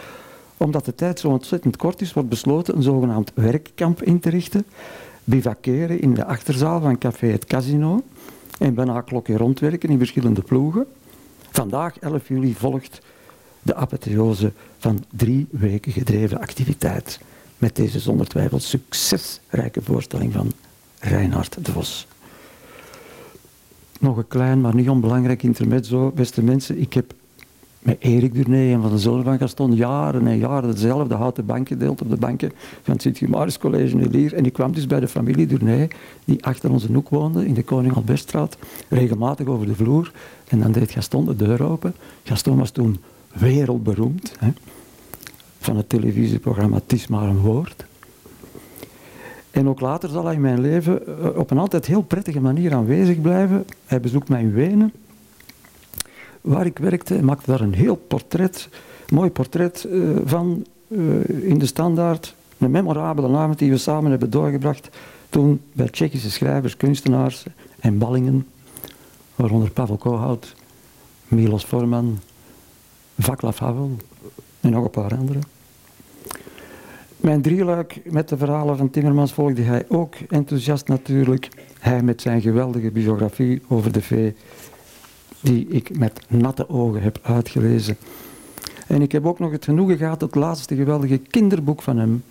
[0.57, 4.65] Omdat de tijd zo ontzettend kort is, wordt besloten een zogenaamd werkkamp in te richten.
[5.23, 8.03] Bivakeren in de achterzaal van Café Het Casino.
[8.59, 10.85] En bijna klokje rondwerken in verschillende ploegen.
[11.51, 13.01] Vandaag, 11 juli, volgt
[13.61, 17.19] de apotheose van drie weken gedreven activiteit
[17.57, 20.51] met deze zonder twijfel succesrijke voorstelling van
[20.99, 22.07] Reinhard de Vos.
[23.99, 26.79] Nog een klein, maar niet onbelangrijk intermezzo, beste mensen.
[26.79, 27.13] Ik heb
[27.83, 32.01] met Erik Durnay en van de Zolderbank Gaston jaren en jaren dezelfde houten bank gedeeld
[32.01, 32.51] op de banken
[32.83, 34.33] van het Sint-Gemaris College in Lier.
[34.33, 35.89] En ik kwam dus bij de familie Durnay,
[36.25, 38.57] die achter onze hoek woonde, in de Koning Albertstraat,
[38.89, 40.11] regelmatig over de vloer.
[40.47, 41.93] En dan deed Gaston de deur open.
[42.23, 42.97] Gaston was toen
[43.33, 44.33] wereldberoemd.
[44.39, 44.49] Hè,
[45.59, 47.85] van het televisieprogramma Het is maar een woord.
[49.51, 52.73] En ook later zal hij in mijn leven eh, op een altijd heel prettige manier
[52.73, 53.65] aanwezig blijven.
[53.85, 54.91] Hij bezoekt mij in Wenen,
[56.43, 58.69] waar ik werkte maakte daar een heel portret,
[59.09, 62.35] mooi portret uh, van uh, in de standaard.
[62.57, 64.89] Een memorabele avond die we samen hebben doorgebracht
[65.29, 67.45] toen bij Tsjechische schrijvers, kunstenaars
[67.79, 68.47] en ballingen,
[69.35, 70.55] waaronder Pavel Kohout,
[71.27, 72.19] Milos Forman,
[73.17, 73.91] Vaclav Havel
[74.59, 75.41] en nog een paar anderen.
[77.17, 81.49] Mijn drieluik met de verhalen van Timmermans volgde hij ook enthousiast natuurlijk.
[81.79, 84.35] Hij met zijn geweldige biografie over de vee,
[85.43, 87.97] die ik met natte ogen heb uitgelezen.
[88.87, 92.23] En ik heb ook nog het genoegen gehad het laatste geweldige kinderboek van hem,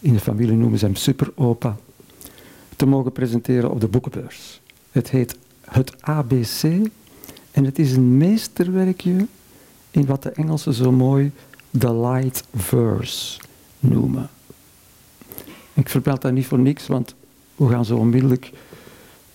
[0.00, 1.76] in de familie noemen ze hem Superopa,
[2.76, 4.60] te mogen presenteren op de boekenbeurs.
[4.90, 6.62] Het heet Het ABC
[7.50, 9.26] en het is een meesterwerkje
[9.90, 11.32] in wat de Engelsen zo mooi
[11.78, 13.40] the light verse
[13.78, 14.30] noemen.
[15.72, 17.14] Ik vermeld dat niet voor niks, want
[17.56, 18.52] we gaan zo onmiddellijk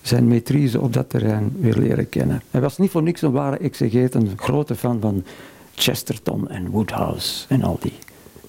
[0.10, 2.42] zijn maîtrise op dat terrein weer leren kennen.
[2.52, 5.24] Hij was niet voor niks een ware exegeet, een grote fan van
[5.76, 7.94] Chesterton en Woodhouse en al die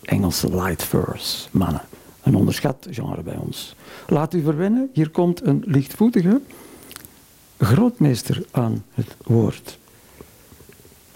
[0.03, 1.83] Engelse light verse mannen.
[2.23, 3.75] Een onderschat genre bij ons.
[4.07, 6.41] Laat u verwennen, hier komt een lichtvoetige
[7.59, 9.79] grootmeester aan het woord.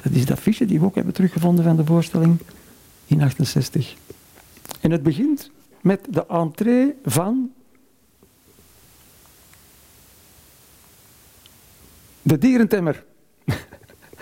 [0.02, 2.38] Dat is dat fiche die we ook hebben teruggevonden van de voorstelling
[3.07, 3.94] in 68.
[4.80, 7.50] En het begint met de entree van
[12.24, 13.04] de dierentemmer.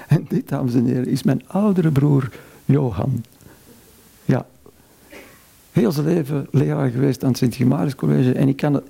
[0.09, 2.31] en dit, dames en heren, is mijn oudere broer
[2.65, 3.25] Johan.
[4.25, 4.47] Ja,
[5.71, 8.33] heel zijn leven leraar geweest aan het Sint-Gemaris College.
[8.33, 8.85] En ik, kan het,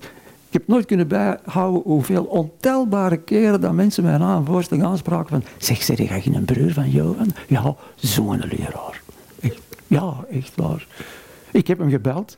[0.46, 5.28] ik heb nooit kunnen bijhouden hoeveel ontelbare keren dat mensen mij na een voorstelling aanspraken
[5.28, 7.30] van zeg, zeg, ga je een broer van Johan?
[7.48, 9.02] Ja, zo'n leraar.
[9.86, 10.86] Ja, echt waar.
[11.50, 12.36] Ik heb hem gebeld.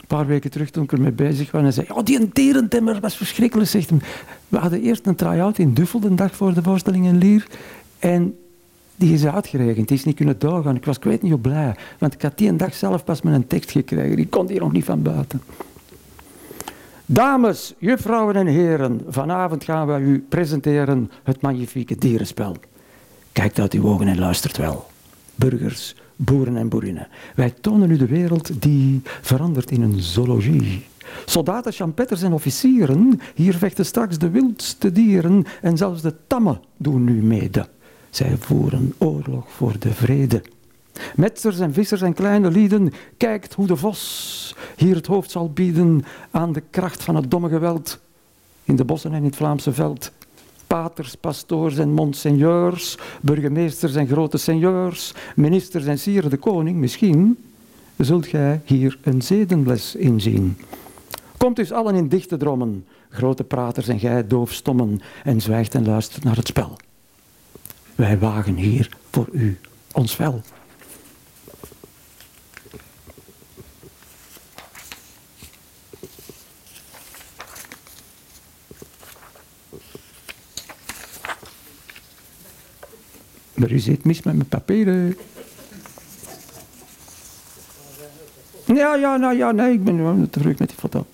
[0.00, 1.62] Een paar weken terug toen ik ermee bezig was.
[1.62, 3.68] En zei, oh, die derentemmer was verschrikkelijk.
[3.68, 4.00] Zegt hem.
[4.48, 7.46] We hadden eerst een try-out in Duffel de dag voor de voorstelling in Lier.
[7.98, 8.36] En
[8.96, 9.88] die is uitgerekend.
[9.88, 10.76] Die is niet kunnen doorgaan.
[10.76, 11.74] Ik was kwijt niet op blij.
[11.98, 14.16] Want ik had die een dag zelf pas een tekst gekregen.
[14.16, 15.42] Die kon hier nog niet van buiten.
[17.06, 22.56] Dames, juffrouwen en heren, vanavond gaan wij u presenteren het magnifieke dierenspel.
[23.32, 24.86] Kijkt uit uw ogen en luistert wel.
[25.34, 27.08] Burgers, boeren en boerinnen.
[27.34, 30.84] Wij tonen u de wereld die verandert in een zoologie.
[31.24, 37.04] Soldaten, champetters en officieren, hier vechten straks de wildste dieren en zelfs de tammen doen
[37.04, 37.68] nu mede.
[38.10, 40.42] Zij voeren oorlog voor de vrede.
[41.16, 46.04] Metsers en vissers en kleine lieden, kijkt hoe de vos hier het hoofd zal bieden
[46.30, 48.00] aan de kracht van het domme geweld
[48.64, 50.12] in de bossen en in het Vlaamse veld
[50.66, 57.38] paters, pastoors en monseigneurs, burgemeesters en grote seigneurs, ministers en sieren de koning, misschien
[57.96, 60.56] zult gij hier een zedenles inzien.
[61.36, 66.24] Komt dus allen in dichte drommen, grote praters en gij doofstommen, en zwijgt en luistert
[66.24, 66.76] naar het spel.
[67.94, 69.58] Wij wagen hier voor u
[69.92, 70.40] ons vel.
[83.54, 85.16] Maar u zit mis met mijn papieren.
[88.64, 91.06] Ja, ja, nou ja, nee, ik ben terug met die foto.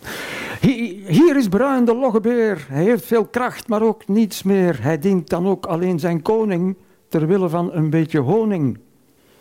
[1.07, 2.67] Hier is Bruin de loggebeer.
[2.69, 4.83] Hij heeft veel kracht, maar ook niets meer.
[4.83, 6.77] Hij dient dan ook alleen zijn koning,
[7.09, 8.79] ter wille van een beetje honing.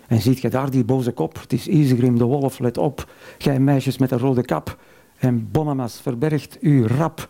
[0.07, 1.39] En ziet je daar die boze kop?
[1.41, 3.11] Het is Isegrim de wolf, let op.
[3.37, 4.77] Gij meisjes met een rode kap.
[5.17, 7.27] En Bonnemas verbergt u rap.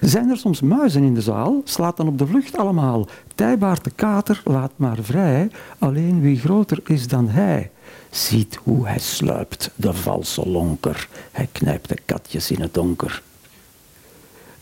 [0.00, 1.60] Zijn er soms muizen in de zaal?
[1.64, 3.06] Slaat dan op de vlucht allemaal.
[3.34, 7.70] Tijbaard de kater laat maar vrij, alleen wie groter is dan hij.
[8.10, 11.08] Ziet hoe hij sluipt, de valse lonker.
[11.32, 13.22] Hij knijpt de katjes in het donker.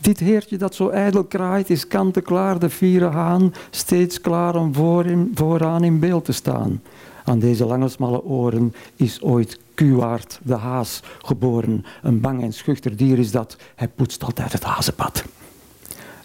[0.02, 5.06] Dit heertje dat zo ijdel kraait, is kant-en-klaar de vieren haan, steeds klaar om voor
[5.06, 6.82] in, vooraan in beeld te staan.
[7.24, 11.84] Aan deze lange smalle oren is ooit Kuwaard de haas geboren.
[12.02, 13.56] Een bang en schuchter dier is dat.
[13.74, 15.24] Hij poetst altijd het hazenpad.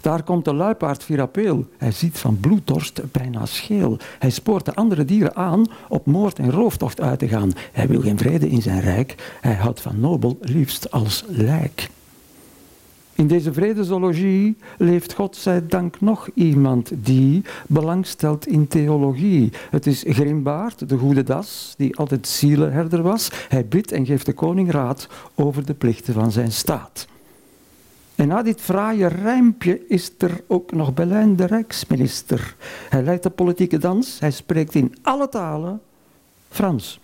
[0.01, 1.65] Daar komt de luipaard Virapeel.
[1.77, 3.97] Hij ziet van bloeddorst bijna scheel.
[4.19, 7.51] Hij spoort de andere dieren aan op moord en rooftocht uit te gaan.
[7.71, 9.37] Hij wil geen vrede in zijn rijk.
[9.41, 11.89] Hij houdt van nobel liefst als lijk.
[13.17, 19.51] In deze vredesologie leeft God zij dank nog iemand die belangstelt in theologie.
[19.69, 23.31] Het is Grimbaard, de goede das, die altijd zielenherder was.
[23.49, 27.07] Hij bidt en geeft de koning raad over de plichten van zijn staat.
[28.15, 32.55] En na dit fraaie rijmpje is er ook nog Belijn de Rijksminister.
[32.89, 35.81] Hij leidt de politieke dans, hij spreekt in alle talen
[36.49, 36.99] Frans.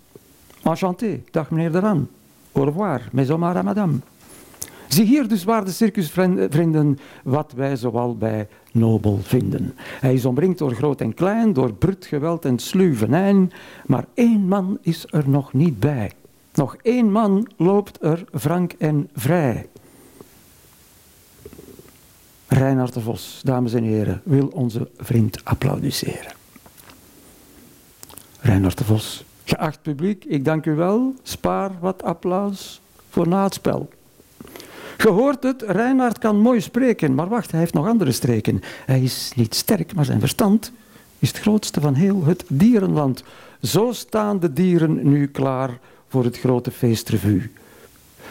[0.64, 2.07] Enchanté, dag meneer Deran.
[2.51, 3.99] Au revoir, mais à madame.
[4.94, 9.76] Zie hier dus, waarde circusvrienden, wat wij zoal bij Nobel vinden.
[9.78, 13.52] Hij is omringd door groot en klein, door brut geweld en sluw venijn,
[13.86, 16.12] maar één man is er nog niet bij.
[16.54, 19.70] Nog één man loopt er frank en vrij.
[22.48, 26.34] Reinhard de Vos, dames en heren, wil onze vriend applaudisseren.
[28.39, 31.14] Reinhard de Vos, geacht publiek, ik dank u wel.
[31.24, 33.89] Spaar wat applaus voor na het spel.
[35.04, 38.62] Gehoord het, Reinhard kan mooi spreken, maar wacht, hij heeft nog andere streken.
[38.86, 40.72] Hij is niet sterk, maar zijn verstand
[41.20, 43.24] is het grootste van heel het dierenland.
[43.62, 47.51] Zo staan de dieren nu klaar voor het grote feestrevue.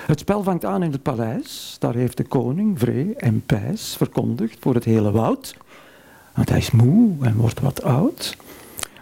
[0.07, 1.77] Het spel vangt aan in het paleis.
[1.79, 5.57] Daar heeft de koning vree en pijs verkondigd voor het hele woud.
[6.35, 8.37] Want hij is moe en wordt wat oud.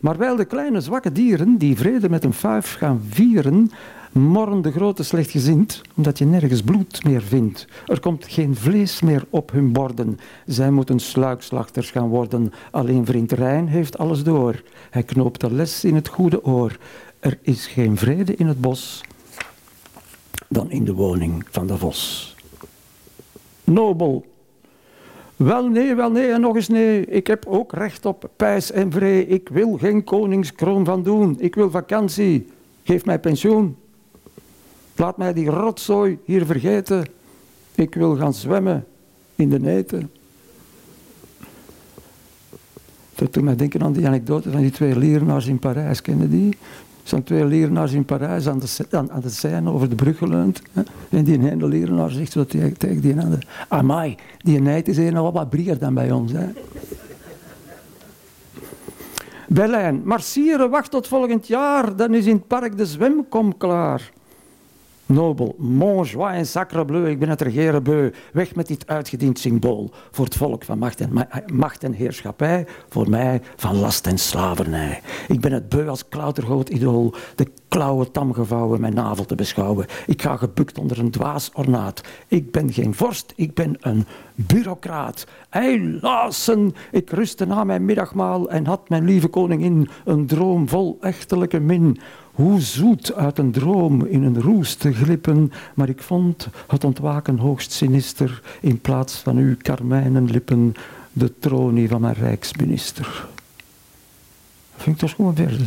[0.00, 3.70] Maar wijl de kleine zwakke dieren die vrede met een fuif gaan vieren,
[4.12, 7.66] morren de grote slechtgezind, omdat je nergens bloed meer vindt.
[7.86, 10.18] Er komt geen vlees meer op hun borden.
[10.46, 12.52] Zij moeten sluikslachters gaan worden.
[12.70, 14.62] Alleen vriend Rijn heeft alles door.
[14.90, 16.78] Hij knoopt de les in het goede oor.
[17.20, 19.02] Er is geen vrede in het bos
[20.50, 22.34] dan in de woning van de vos.
[23.64, 24.24] Nobel.
[25.36, 27.06] Wel nee, wel nee en nog eens nee.
[27.06, 29.26] Ik heb ook recht op pijs en vree.
[29.26, 31.36] Ik wil geen koningskroon van doen.
[31.38, 32.46] Ik wil vakantie.
[32.82, 33.76] Geef mij pensioen.
[35.00, 37.06] Laat mij die rotzooi hier vergeten.
[37.74, 38.86] Ik wil gaan zwemmen
[39.34, 40.10] in de neten.
[43.14, 46.02] Dat doet mij denken aan die anekdote van die twee leraars in Parijs.
[46.02, 46.56] Kennen die?
[47.02, 50.62] zijn twee leraars in Parijs aan de, aan, de Seine over de brug geleund.
[50.72, 50.82] Hè?
[51.10, 53.42] En die ene leraar zegt zo tegen, die andere...
[53.68, 56.32] Amai, die nijd is hier nog wat brier dan bij ons.
[56.32, 56.46] Hè?
[59.48, 61.96] Berlijn, marsieren, wacht tot volgend jaar.
[61.96, 64.10] Dan is in het park de zwemkom klaar.
[65.10, 68.10] Nobel, mon joie en sacre bleu, ik ben het regeren beu.
[68.32, 73.10] Weg met dit uitgediend symbool voor het volk van macht en, macht en heerschappij, voor
[73.10, 75.00] mij van last en slavernij.
[75.28, 79.86] Ik ben het beu als klautergroot idool, de klauwen tam gevouwen mijn navel te beschouwen.
[80.06, 82.00] Ik ga gebukt onder een dwaas ornaat.
[82.28, 85.26] Ik ben geen vorst, ik ben een bureaucraat.
[85.50, 91.60] Eilassen, ik rustte na mijn middagmaal en had mijn lieve koningin een droom vol echtelijke
[91.60, 91.98] min.
[92.32, 97.38] Hoe zoet uit een droom in een roes te glippen, maar ik vond het ontwaken
[97.38, 100.74] hoogst sinister in plaats van uw karmijnen lippen,
[101.12, 103.26] de tronie van mijn rijksminister.
[104.76, 105.66] Vind ik toch gewoon verder.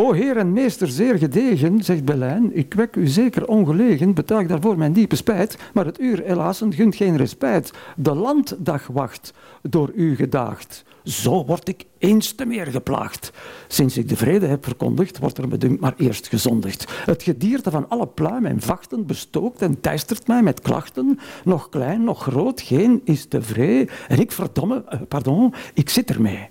[0.00, 4.78] O heer en meester, zeer gedegen, zegt Belijn, ik wek u zeker ongelegen, betuig daarvoor
[4.78, 7.72] mijn diepe spijt, maar het uur helaas gunt geen respijt.
[7.96, 9.32] De landdag wacht,
[9.62, 10.84] door u gedaagd.
[11.02, 13.32] Zo word ik eens te meer geplaagd.
[13.68, 17.02] Sinds ik de vrede heb verkondigd, wordt er bedunkt maar eerst gezondigd.
[17.04, 21.18] Het gedierte van alle pluim en vachten bestookt en teistert mij met klachten.
[21.44, 23.94] Nog klein, nog groot, geen is tevreden.
[24.08, 26.48] En ik verdomme, eh, pardon, ik zit ermee.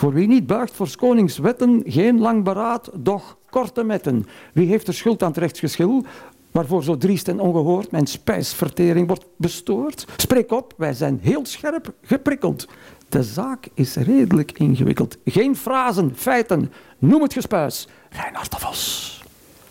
[0.00, 4.26] Voor wie niet buigt voor koningswetten, geen lang beraad, doch korte metten.
[4.52, 6.04] Wie heeft er schuld aan het rechtsgeschil?
[6.50, 10.06] waarvoor zo driest en ongehoord mijn spijsvertering wordt bestoord?
[10.16, 12.68] Spreek op, wij zijn heel scherp geprikkeld.
[13.08, 15.16] De zaak is redelijk ingewikkeld.
[15.24, 17.88] Geen frazen, feiten, noem het gespuis.
[18.10, 19.22] Reinhard de Vos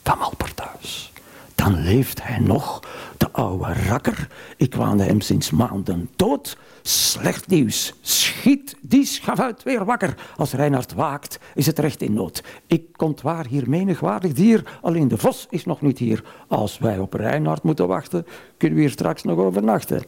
[0.03, 1.11] van Malperthuis.
[1.59, 2.79] Dan leeft hij nog,
[3.17, 4.27] de oude rakker.
[4.57, 6.57] Ik waande hem sinds maanden dood.
[6.81, 7.93] Slecht nieuws.
[8.01, 10.15] Schiet die schavuit weer wakker.
[10.37, 12.43] Als Reinhard waakt, is het recht in nood.
[12.67, 12.83] Ik
[13.21, 16.23] waar hier menigwaardig dier, alleen de vos is nog niet hier.
[16.47, 18.25] Als wij op Reinhard moeten wachten,
[18.57, 20.03] kunnen we hier straks nog overnachten.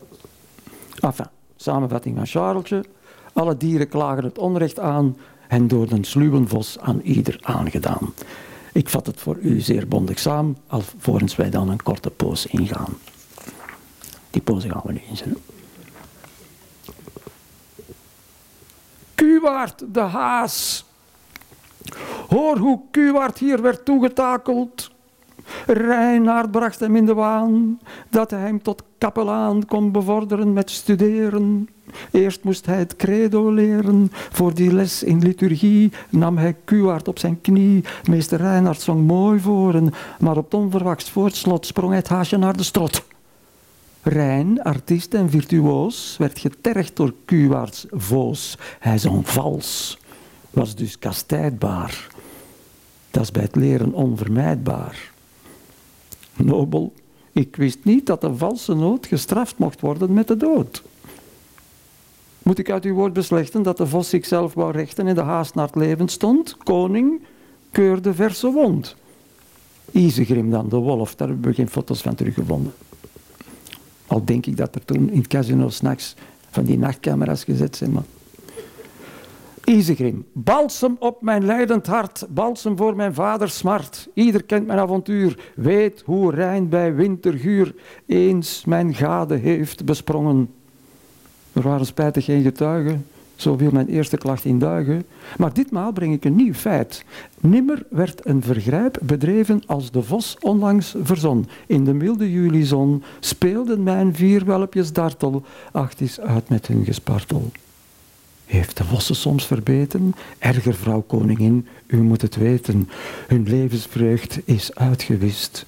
[0.99, 2.85] Enfin, samenvatting van Charlesje.
[3.33, 8.13] Alle dieren klagen het onrecht aan en door de sluwe vos aan ieder aangedaan.
[8.73, 12.97] Ik vat het voor u zeer bondig samen, alvorens wij dan een korte poos ingaan.
[14.29, 15.43] Die poos gaan we nu inzetten.
[19.15, 20.85] Kuwaard de haas.
[22.29, 24.91] Hoor hoe Kuwaard hier werd toegetakeld.
[25.65, 27.79] Reinaard bracht hem in de waan
[28.09, 31.69] dat hij hem tot kapelaan kon bevorderen met studeren.
[32.11, 34.11] Eerst moest hij het credo leren.
[34.11, 37.83] Voor die les in liturgie nam hij Kuwaard op zijn knie.
[38.09, 42.63] Meester Reinhard zong mooi voren, maar op het onverwachts voortslot sprong het haasje naar de
[42.63, 43.03] strot.
[44.03, 48.57] Rijn, artiest en virtuoos, werd getergd door Kuwaards voos.
[48.79, 49.99] Hij zong vals,
[50.49, 52.07] was dus kastijdbaar.
[53.11, 55.10] Dat is bij het leren onvermijdbaar.
[56.45, 56.93] Nobel,
[57.31, 60.83] ik wist niet dat een valse noot gestraft mocht worden met de dood.
[62.43, 65.55] Moet ik uit uw woord beslechten dat de vos zichzelf wou rechten en de haast
[65.55, 66.57] naar het leven stond?
[66.63, 67.21] Koning
[67.71, 68.95] keurde verse wond.
[69.91, 72.73] Isegrim dan, de wolf, daar hebben we geen foto's van teruggevonden.
[74.07, 76.15] Al denk ik dat er toen in het casino s'nachts
[76.49, 77.91] van die nachtcamera's gezet zijn.
[77.91, 78.03] Maar...
[79.71, 84.09] Isegrim, balsem op mijn lijdend hart, balsem voor mijn vaders smart.
[84.13, 90.49] Ieder kent mijn avontuur, weet hoe Rijn bij winterguur eens mijn gade heeft besprongen.
[91.53, 93.05] Er waren spijtig geen getuigen,
[93.35, 95.05] zo viel mijn eerste klacht in duigen.
[95.37, 97.05] Maar ditmaal breng ik een nieuw feit.
[97.39, 101.47] Nimmer werd een vergrijp bedreven als de vos onlangs verzon.
[101.67, 105.43] In de milde julizon speelden mijn vier welpjes dartel.
[105.71, 107.51] Acht is uit met hun gespartel.
[108.51, 110.15] Heeft de vossen soms verbeten?
[110.39, 112.89] Erger vrouw koningin, u moet het weten.
[113.27, 115.65] Hun levensvreugd is uitgewist.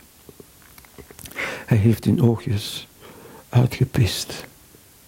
[1.66, 2.88] Hij heeft hun oogjes
[3.50, 4.46] uitgepist.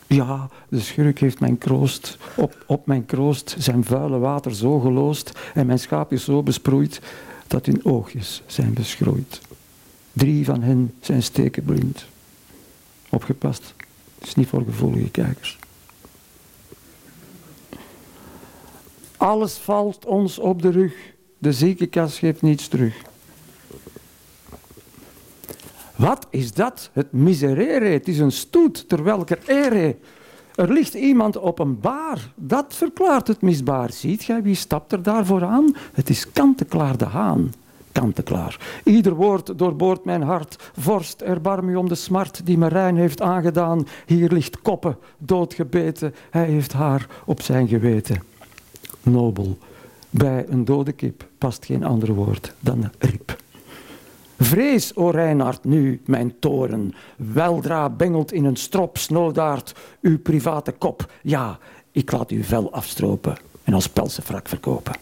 [0.07, 5.39] Ja, de schurk heeft mijn kroost, op, op mijn kroost zijn vuile water zo geloost
[5.53, 7.01] en mijn schaapjes zo besproeid
[7.47, 9.41] dat hun oogjes zijn beschroeid.
[10.13, 12.05] Drie van hen zijn stekenblind.
[13.09, 13.73] Opgepast,
[14.21, 15.57] is niet voor gevoelige kijkers.
[19.17, 20.93] Alles valt ons op de rug.
[21.37, 22.95] De ziekenkast geeft niets terug.
[25.95, 26.89] Wat is dat?
[26.93, 27.85] Het miserere.
[27.85, 29.95] Het is een stoet, terwijl er ere.
[30.55, 32.31] Er ligt iemand op een baar.
[32.35, 33.91] Dat verklaart het misbaar.
[33.91, 35.75] Ziet gij, wie stapt er daarvoor aan?
[35.93, 37.53] Het is Kanteklaar de Haan.
[37.91, 38.79] Kanteklaar.
[38.83, 40.71] Ieder woord doorboort mijn hart.
[40.77, 43.87] Vorst, erbarm u om de smart die me Rijn heeft aangedaan.
[44.05, 46.15] Hier ligt koppen, doodgebeten.
[46.29, 48.34] Hij heeft haar op zijn geweten.
[49.05, 49.57] Nobel.
[50.09, 53.37] Bij een dode kip past geen ander woord dan riep.
[54.39, 56.93] Vrees, o Reinhard, nu, mijn toren.
[57.15, 61.11] Weldra bengelt in een strop snoodaard uw private kop.
[61.21, 61.59] Ja,
[61.91, 64.95] ik laat uw vel afstropen en als pelsenfrak verkopen.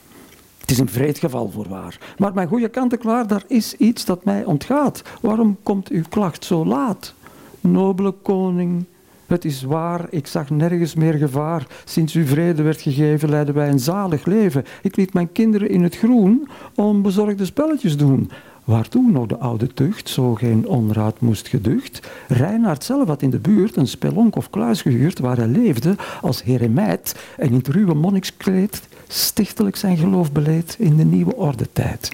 [0.57, 1.99] Het is een vreed geval voorwaar.
[2.17, 5.01] Maar mijn goede kant-en-klaar, daar is iets dat mij ontgaat.
[5.21, 7.13] Waarom komt uw klacht zo laat?
[7.59, 8.85] Nobele koning,
[9.33, 11.67] het is waar, ik zag nergens meer gevaar.
[11.85, 14.65] Sinds uw vrede werd gegeven, leiden wij een zalig leven.
[14.81, 18.31] Ik liet mijn kinderen in het groen onbezorgde spelletjes doen.
[18.63, 22.11] Waartoe nou de oude tucht zo geen onraad moest geducht?
[22.27, 26.43] Reinhard zelf had in de buurt een spelonk of kluis gehuurd waar hij leefde als
[26.43, 32.11] heremijt en in het ruwe monnikskleed stichtelijk zijn geloof beleed in de nieuwe ordetijd.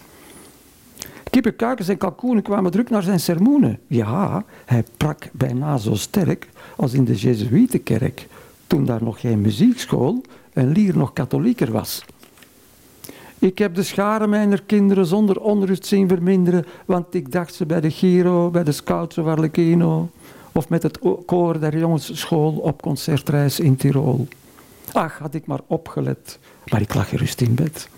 [1.29, 3.79] Kippen, kuikens en kalkoenen kwamen druk naar zijn sermoenen.
[3.87, 8.27] Ja, hij prak bijna zo sterk als in de Jezuïetenkerk,
[8.67, 10.21] toen daar nog geen muziekschool
[10.53, 12.05] en lier nog katholieker was.
[13.39, 17.81] Ik heb de scharen mijner kinderen zonder onrust zien verminderen, want ik dacht ze bij
[17.81, 20.09] de Giro, bij de Scouts of Arlecchino,
[20.51, 24.27] of met het koor der jongensschool op concertreis in Tirol.
[24.91, 27.89] Ach, had ik maar opgelet, maar ik lag gerust in bed.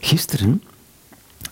[0.00, 0.62] Gisteren,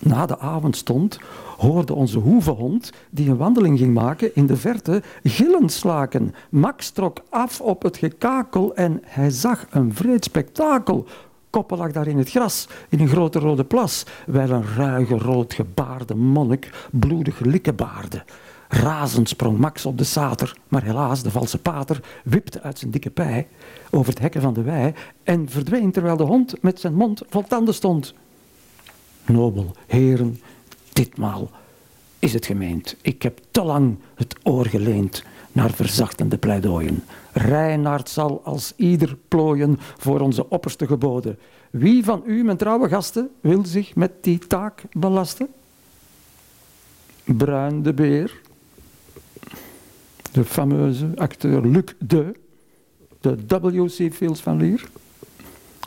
[0.00, 1.18] na de avondstond,
[1.56, 6.34] hoorde onze hoevenhond, die een wandeling ging maken, in de verte gillend slaken.
[6.50, 11.06] Max trok af op het gekakel en hij zag een vreed spektakel
[11.54, 15.54] koppen lag daar in het gras, in een grote rode plas, wijl een ruige rood
[15.54, 18.24] gebaarde monnik bloedig likken baarde.
[18.68, 23.10] Razend sprong Max op de sater, maar helaas, de valse pater wipte uit zijn dikke
[23.10, 23.48] pij
[23.90, 27.42] over het hekken van de wei en verdween terwijl de hond met zijn mond vol
[27.42, 28.14] tanden stond.
[29.26, 30.40] Nobel, heren,
[30.92, 31.50] ditmaal
[32.18, 32.96] is het gemeend.
[33.00, 37.04] Ik heb te lang het oor geleend naar verzachtende pleidooien.
[37.32, 41.38] Reinaard zal als ieder plooien voor onze opperste geboden.
[41.70, 45.48] Wie van u, mijn trouwe gasten, wil zich met die taak belasten?
[47.24, 48.40] Bruin de Beer,
[50.32, 52.34] de fameuze acteur Luc de,
[53.20, 54.14] de W.C.
[54.14, 54.88] Fields van Lier.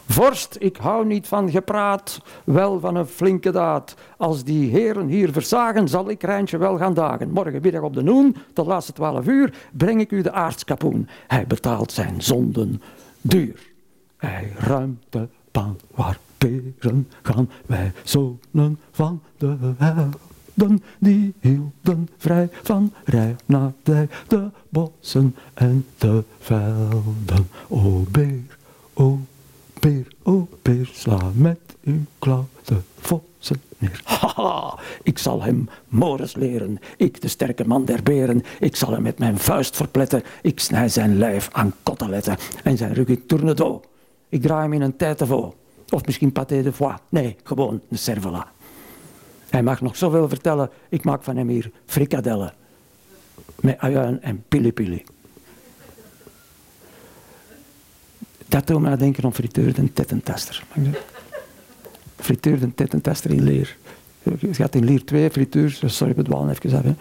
[0.07, 3.95] Vorst, ik hou niet van gepraat, wel van een flinke daad.
[4.17, 7.31] Als die heren hier verzagen, zal ik Rijntje wel gaan dagen.
[7.31, 11.07] Morgenmiddag op de noen, tot laatste twaalf uur, breng ik u de aardskapoen.
[11.27, 12.81] Hij betaalt zijn zonden
[13.21, 13.71] duur.
[14.17, 16.17] Hij ruimt de baan waar
[17.21, 20.09] gaan, wij zonen van de hel.
[20.53, 27.47] hielden, die hielden vrij van rij naar dij, de bossen en de velden.
[27.67, 28.57] O beer,
[28.93, 29.19] o
[29.79, 34.01] beer, o beer, sla met uw klauw de vossen neer.
[34.19, 38.43] Haha, ik zal hem mores leren, ik de sterke man der beren.
[38.59, 42.93] Ik zal hem met mijn vuist verpletten, ik snij zijn lijf aan koteletten en zijn
[42.93, 43.81] rug in tournedo.
[44.29, 45.51] Ik draai hem in een de
[45.89, 46.95] Of misschien pâté de foie.
[47.09, 48.47] Nee, gewoon een cervela.
[49.49, 50.69] Hij mag nog zoveel vertellen.
[50.89, 52.53] Ik maak van hem hier frikadellen.
[53.59, 55.03] Met ajuin en pili-pili.
[58.47, 60.63] Dat doet me denken aan frituur en tettentaster.
[62.15, 63.77] Frituur en tettentaster in leer.
[64.23, 66.83] Je gaat in leer 2, frituur, sorry, we dwalen even af.
[66.83, 66.93] Hè.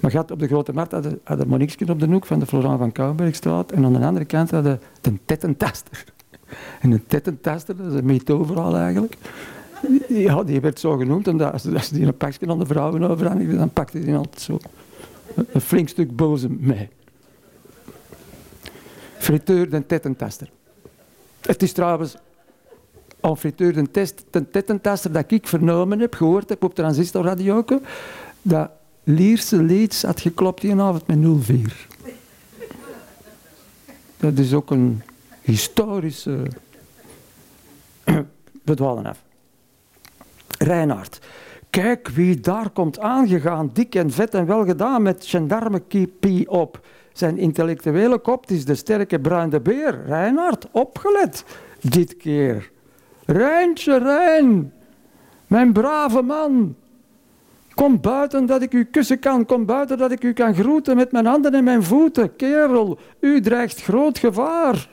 [0.00, 2.78] Maar gaat op de Grote Markt hadden, hadden Moniquesken op de hoek van de Florent
[2.78, 6.04] van Kouwenbergstraat en aan de andere kant hadden de tettentaster.
[6.80, 9.16] En een tettentaster, dat is een meetoverhaal eigenlijk.
[10.08, 13.56] Ja, die werd zo genoemd omdat als, als die een pakje aan de vrouwen overhandigde,
[13.56, 14.58] dan pakte hij altijd zo
[15.52, 16.88] een flink stuk boze mee.
[19.18, 20.50] Friteur de tettentaster.
[21.40, 22.16] Het is trouwens
[23.20, 27.64] een friteur test, tettentaster dat ik vernomen heb, gehoord heb op transistorradio,
[28.42, 28.70] dat
[29.04, 31.86] Lierse Leeds had geklopt die avond met 04.
[34.16, 35.02] Dat is ook een
[35.40, 36.42] historische...
[38.64, 39.18] We dwalen af.
[40.58, 41.18] Reinhard.
[41.70, 46.86] Kijk wie daar komt aangegaan, dik en vet en wel gedaan met gendarmekipie op.
[47.12, 50.02] Zijn intellectuele kop is de sterke bruine beer.
[50.06, 51.44] Reinhard, opgelet
[51.80, 52.70] dit keer.
[53.26, 54.72] Rijntje, Rijn,
[55.46, 56.74] mijn brave man.
[57.74, 59.46] Kom buiten dat ik u kussen kan.
[59.46, 62.36] Kom buiten dat ik u kan groeten met mijn handen en mijn voeten.
[62.36, 64.88] Kerel, u dreigt groot gevaar.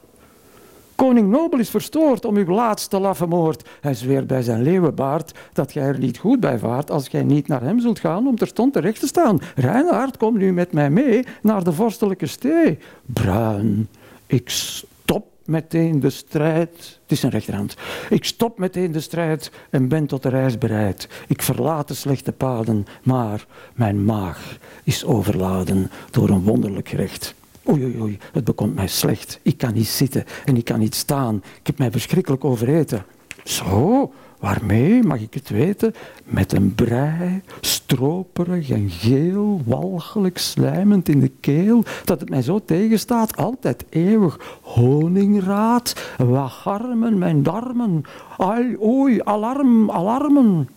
[0.98, 3.70] Koning Nobel is verstoord om uw laatste laffe moord.
[3.82, 7.48] Hij zweert bij zijn leeuwenbaard dat gij er niet goed bij vaart als gij niet
[7.48, 9.40] naar hem zult gaan om terstond terecht te staan.
[9.56, 12.78] Reinhard, kom nu met mij mee naar de vorstelijke stee.
[13.06, 13.88] Bruin,
[14.28, 17.00] ik stop meteen de strijd.
[17.02, 17.76] Het is een rechterhand.
[18.10, 21.10] Ik stop meteen de strijd en ben tot de reis bereid.
[21.28, 27.36] Ik verlaat de slechte paden, maar mijn maag is overladen door een wonderlijk gerecht.
[27.70, 29.40] Oei, oei, oei, het bekomt mij slecht.
[29.42, 31.36] Ik kan niet zitten en ik kan niet staan.
[31.60, 33.06] Ik heb mij verschrikkelijk overeten.
[33.44, 35.94] Zo, waarmee, mag ik het weten?
[36.24, 42.60] Met een brei, stroperig en geel, walgelijk, slijmend in de keel, dat het mij zo
[42.66, 44.60] tegenstaat, altijd eeuwig.
[44.62, 48.04] Honingraad, wagarmen, mijn darmen.
[48.38, 50.68] Ai, oei, alarm, alarmen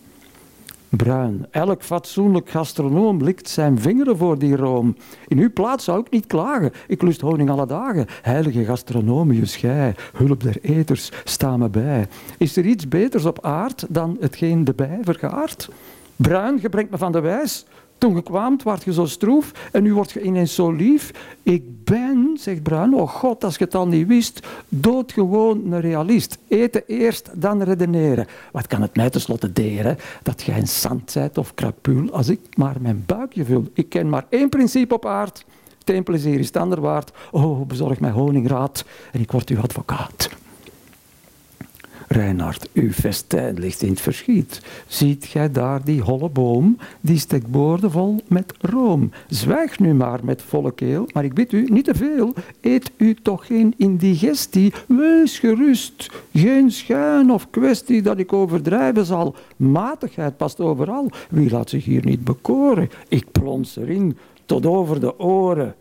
[0.91, 1.45] bruin.
[1.51, 4.95] Elk fatsoenlijk gastronoom likt zijn vingeren voor die room.
[5.27, 6.71] In uw plaats zou ik niet klagen.
[6.87, 8.05] Ik lust honing alle dagen.
[8.21, 12.07] Heilige gastronomius, gij, hulp der eters, sta me bij.
[12.37, 15.69] Is er iets beters op aard dan hetgeen de bij vergaart?
[16.15, 17.65] Bruin, je brengt me van de wijs.
[18.01, 21.11] Toen je kwam, werd je zo stroef en nu word je ineens zo lief.
[21.43, 26.37] Ik ben, zegt Bruin, oh god, als je het al niet wist, doodgewoon een realist.
[26.47, 28.27] Eten eerst, dan redeneren.
[28.51, 32.39] Wat kan het mij tenslotte deren dat jij een zand zijt of krapul als ik
[32.57, 33.65] maar mijn buikje vul?
[33.73, 35.45] Ik ken maar één principe op aard.
[35.83, 37.11] Het plezier is het ander waard.
[37.31, 40.29] Oh, bezorg mij honingraad en ik word uw advocaat.
[42.11, 44.61] Reinhard, uw festijn ligt in het verschiet.
[44.87, 49.11] Ziet gij daar die holle boom, die steekt boordevol met room.
[49.27, 52.33] Zwijg nu maar met volle keel, maar ik bid u, niet te veel.
[52.61, 56.09] Eet u toch geen indigestie, wees gerust.
[56.33, 59.35] Geen schuin of kwestie dat ik overdrijven zal.
[59.55, 61.09] Matigheid past overal.
[61.29, 62.89] Wie laat zich hier niet bekoren?
[63.07, 65.75] Ik plons erin, tot over de oren.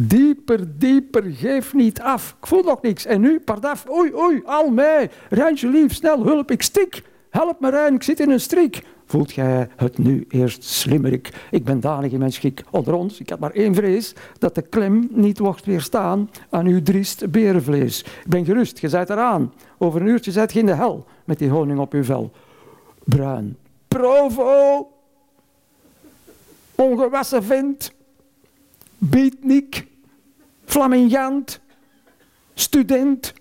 [0.00, 2.36] Dieper, dieper, geef niet af.
[2.40, 3.06] Ik voel nog niks.
[3.06, 5.10] En nu, pardaf, oei, oei, al mij.
[5.28, 7.02] Rijntje lief, snel, hulp, ik stik.
[7.30, 8.82] Help me, Rijn, ik zit in een strik.
[9.06, 11.46] Voelt gij het nu eerst slimmerik?
[11.50, 12.64] Ik ben danig in mijn schik.
[12.70, 16.82] Onder ons, ik had maar één vrees, dat de klem niet mocht weerstaan aan uw
[16.82, 18.00] driest berenvlees.
[18.00, 19.52] Ik ben gerust, je zijt eraan.
[19.78, 22.30] Over een uurtje zijt je in de hel, met die honing op uw vel.
[23.04, 23.56] Bruin.
[23.88, 24.88] Provo!
[26.74, 27.96] Ongewassen vent
[28.98, 29.86] beatnik,
[30.64, 31.60] flamingant,
[32.54, 33.32] student.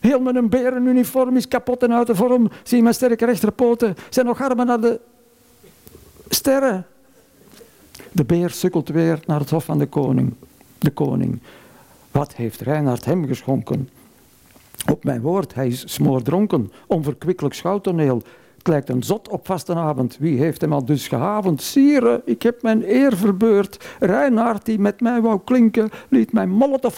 [0.00, 2.50] Heel met een berenuniform is kapot en uit de vorm.
[2.62, 3.96] Zie mijn sterke rechterpoten.
[4.10, 5.00] Zijn nog armen naar de
[6.28, 6.86] sterren.
[8.12, 10.34] De beer sukkelt weer naar het hof van de koning.
[10.78, 11.40] De koning.
[12.10, 13.88] Wat heeft Reinhard hem geschonken?
[14.90, 18.22] Op mijn woord, hij is smoordronken, onverkwikkelijk schouwtoneel.
[18.60, 20.16] Het lijkt een zot op vastenavond.
[20.18, 21.62] Wie heeft hem al dus gehavend?
[21.62, 23.88] Sire, ik heb mijn eer verbeurd.
[24.00, 26.48] Reinhard, die met mij wou klinken, liet mij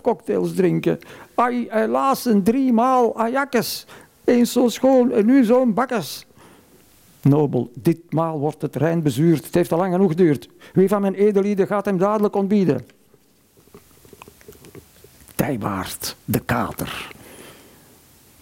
[0.02, 0.98] cocktails drinken.
[1.34, 3.86] Ai, helaas een driemaal Ajakkes.
[4.24, 6.26] Eens zo schoon en nu zo'n bakkes.
[7.20, 9.44] Nobel, ditmaal wordt het Rijn bezuurd.
[9.44, 10.48] Het heeft al lang genoeg geduurd.
[10.72, 12.86] Wie van mijn edellieden gaat hem dadelijk ontbieden?
[15.34, 17.12] Tijwaard, de kater.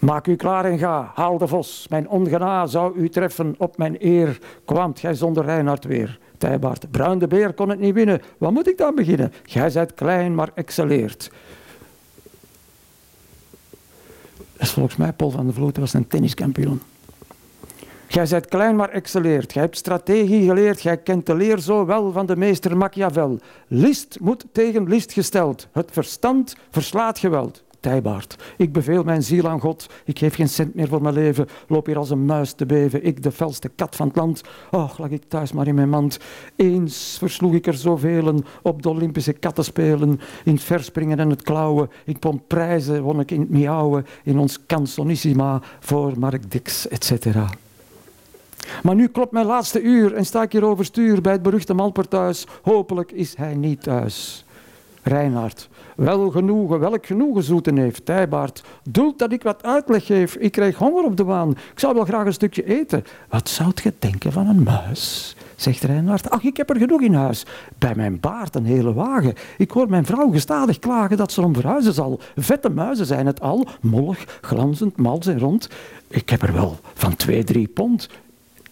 [0.01, 1.87] Maak u klaar en ga, haal de vos.
[1.89, 4.39] Mijn ongena zou u treffen op mijn eer.
[4.65, 6.19] Kwaamt gij zonder Reinhard weer.
[6.39, 8.21] Tijbaard, bruin de beer kon het niet winnen.
[8.39, 9.33] Wat moet ik dan beginnen?
[9.43, 11.31] Gij zijt klein, maar excelleert.
[14.57, 16.81] Volgens mij Paul van der Vloot, was een tenniskampioen.
[18.07, 19.53] Gij zijt klein, maar excelleert.
[19.53, 20.81] Gij hebt strategie geleerd.
[20.81, 23.39] Gij kent de leer zo wel van de meester Machiavel.
[23.67, 25.69] List moet tegen list gesteld.
[25.73, 27.63] Het verstand verslaat geweld.
[27.81, 28.37] Tijbaard.
[28.57, 29.87] Ik beveel mijn ziel aan God.
[30.05, 31.47] Ik geef geen cent meer voor mijn leven.
[31.69, 33.05] Loop hier als een muis te beven.
[33.05, 34.43] Ik, de felste kat van het land.
[34.71, 36.19] Och, lag ik thuis maar in mijn mand.
[36.57, 40.21] Eens versloeg ik er zoveel op de Olympische kattenspelen.
[40.45, 41.91] In het verspringen en het klauwen.
[42.05, 44.07] Ik kon prijzen, won ik in het miauwen.
[44.25, 47.27] In ons canzonissima voor Mark Dix, etc.
[48.83, 52.47] Maar nu klopt mijn laatste uur en sta ik hier overstuur bij het beruchte Malperthuis.
[52.63, 54.45] Hopelijk is hij niet thuis.
[55.03, 55.69] Reinhard,
[56.01, 58.05] wel genoegen, welk genoegen zoeten heeft.
[58.05, 60.35] Tijbaard, doelt dat ik wat uitleg geef.
[60.35, 61.51] Ik krijg honger op de waan.
[61.51, 63.05] Ik zou wel graag een stukje eten.
[63.29, 65.37] Wat zou je denken van een muis?
[65.57, 66.31] Zegt Reinhard.
[66.31, 67.47] Ach, ik heb er genoeg in huis.
[67.79, 69.35] Bij mijn baard een hele wagen.
[69.59, 72.21] Ik hoor mijn vrouw gestadig klagen dat ze om verhuizen zal.
[72.37, 73.67] Vette muizen zijn het al.
[73.81, 75.69] Mollig, glanzend, mals en rond.
[76.09, 78.09] Ik heb er wel van twee, drie pond.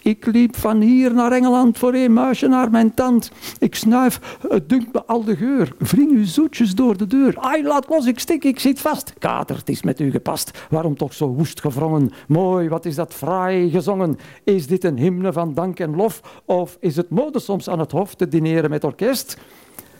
[0.02, 3.30] Ik liep van hier naar Engeland voor een muisje naar mijn tand.
[3.58, 5.72] Ik snuif, het dunkt me al de geur.
[5.78, 7.38] Vring uw zoetjes door de deur.
[7.38, 9.12] Ai, laat los, ik stik, ik zit vast.
[9.18, 10.66] Kater, het is met u gepast.
[10.70, 12.12] Waarom toch zo woest gevrongen?
[12.28, 14.18] Mooi, wat is dat fraai gezongen?
[14.44, 16.42] Is dit een hymne van dank en lof?
[16.44, 19.36] Of is het mode soms aan het hof te dineren met orkest?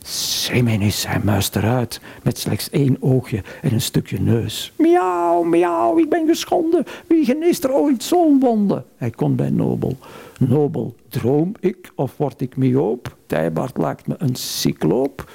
[0.02, 4.72] Semenis, hij muist eruit met slechts één oogje en een stukje neus.
[4.76, 6.84] Miauw, miauw, ik ben geschonden.
[7.06, 8.84] Wie geneest er ooit zo'n wonde?
[8.96, 9.96] Hij komt bij Nobel.
[10.38, 13.16] Nobel, droom ik of word ik myoop?
[13.26, 15.30] Tijbaard lijkt me een cycloop.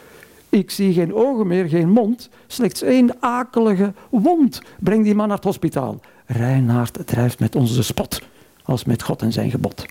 [0.49, 4.61] Ik zie geen ogen meer, geen mond, slechts één akelige wond.
[4.79, 5.99] Breng die man naar het hospitaal.
[6.25, 8.21] Reinhard drijft met onze spot,
[8.63, 9.85] als met God en zijn gebod.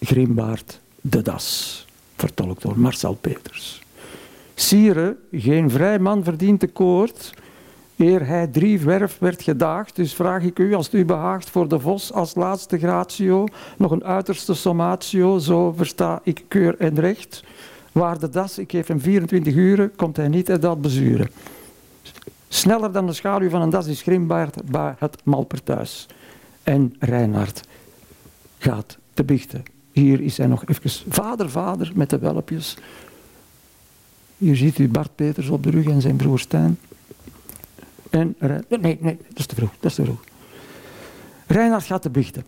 [0.00, 1.84] Grimbaard, de das
[2.22, 3.82] vertolkt door Marcel Peters.
[4.54, 7.34] Sire, geen vrij man verdient de koord,
[7.96, 9.96] eer hij drie werf werd gedaagd.
[9.96, 13.46] Dus vraag ik u, als het u behaagt, voor de vos als laatste gratio,
[13.76, 17.44] nog een uiterste sommatio, zo versta ik keur en recht.
[17.92, 21.30] Waar de das, ik geef hem 24 uren, komt hij niet uit dat bezuren.
[22.48, 26.06] Sneller dan de schaduw van een das is Grimbaard bij het Malperthuis.
[26.62, 27.60] En Reinhard
[28.58, 29.71] gaat te biechten.
[29.92, 32.76] Hier is hij nog even vader, vader met de welpjes.
[34.38, 36.78] Hier ziet u Bart Peters op de rug en zijn broer Stijn.
[38.10, 38.36] En,
[38.68, 40.24] nee, nee, dat is te vroeg, dat is te vroeg.
[41.46, 42.44] Reinhard gaat te biechten.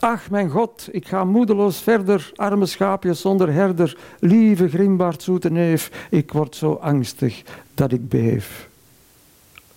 [0.00, 6.06] Ach, mijn God, ik ga moedeloos verder, arme schaapjes zonder herder, lieve Grimbaard, zoete neef,
[6.10, 7.42] ik word zo angstig
[7.74, 8.69] dat ik beef.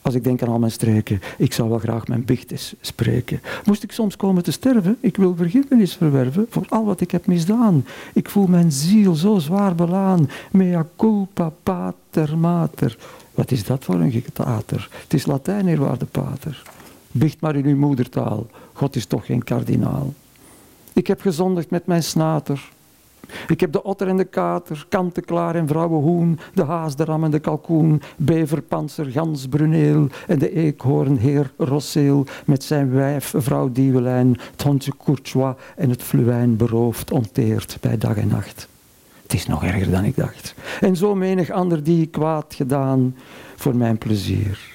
[0.03, 3.41] Als ik denk aan al mijn streken, ik zou wel graag mijn bichtes spreken.
[3.65, 7.25] Moest ik soms komen te sterven, ik wil vergiffenis verwerven voor al wat ik heb
[7.25, 7.85] misdaan.
[8.13, 10.29] Ik voel mijn ziel zo zwaar belaan.
[10.51, 12.97] Mea culpa pater mater.
[13.33, 14.89] Wat is dat voor een getater?
[15.03, 16.63] Het is Latijn, eerwaarde pater.
[17.11, 18.47] Bicht maar in uw moedertaal.
[18.73, 20.13] God is toch geen kardinaal.
[20.93, 22.71] Ik heb gezondigd met mijn snater.
[23.47, 27.31] Ik heb de otter en de kater, kant-en-klaar en vrouwenhoen, de haas, de ram en
[27.31, 34.37] de kalkoen, beverpanzer, gans, bruneel en de eekhoorn, heer Rosseel, met zijn wijf, vrouw Dievelijn,
[34.51, 38.67] het hondje Courtois en het fluwijn beroofd, onteerd bij dag en nacht.
[39.23, 40.55] Het is nog erger dan ik dacht.
[40.79, 43.15] En zo menig ander die kwaad gedaan
[43.55, 44.71] voor mijn plezier.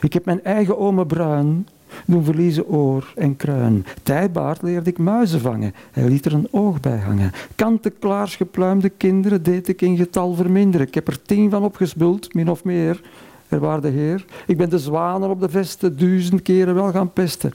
[0.00, 1.68] Ik heb mijn eigen ome bruin
[2.06, 3.86] doen verliezen oor en kruin.
[4.02, 7.32] Tijbaard leerde ik muizen vangen, hij liet er een oog bij hangen.
[7.54, 10.86] Kant-en-klaars gepluimde kinderen deed ik in getal verminderen.
[10.86, 13.00] Ik heb er tien van opgespuld, min of meer.
[13.48, 14.24] Er waar de heer.
[14.46, 17.52] Ik ben de zwanen op de vesten duizend keren wel gaan pesten.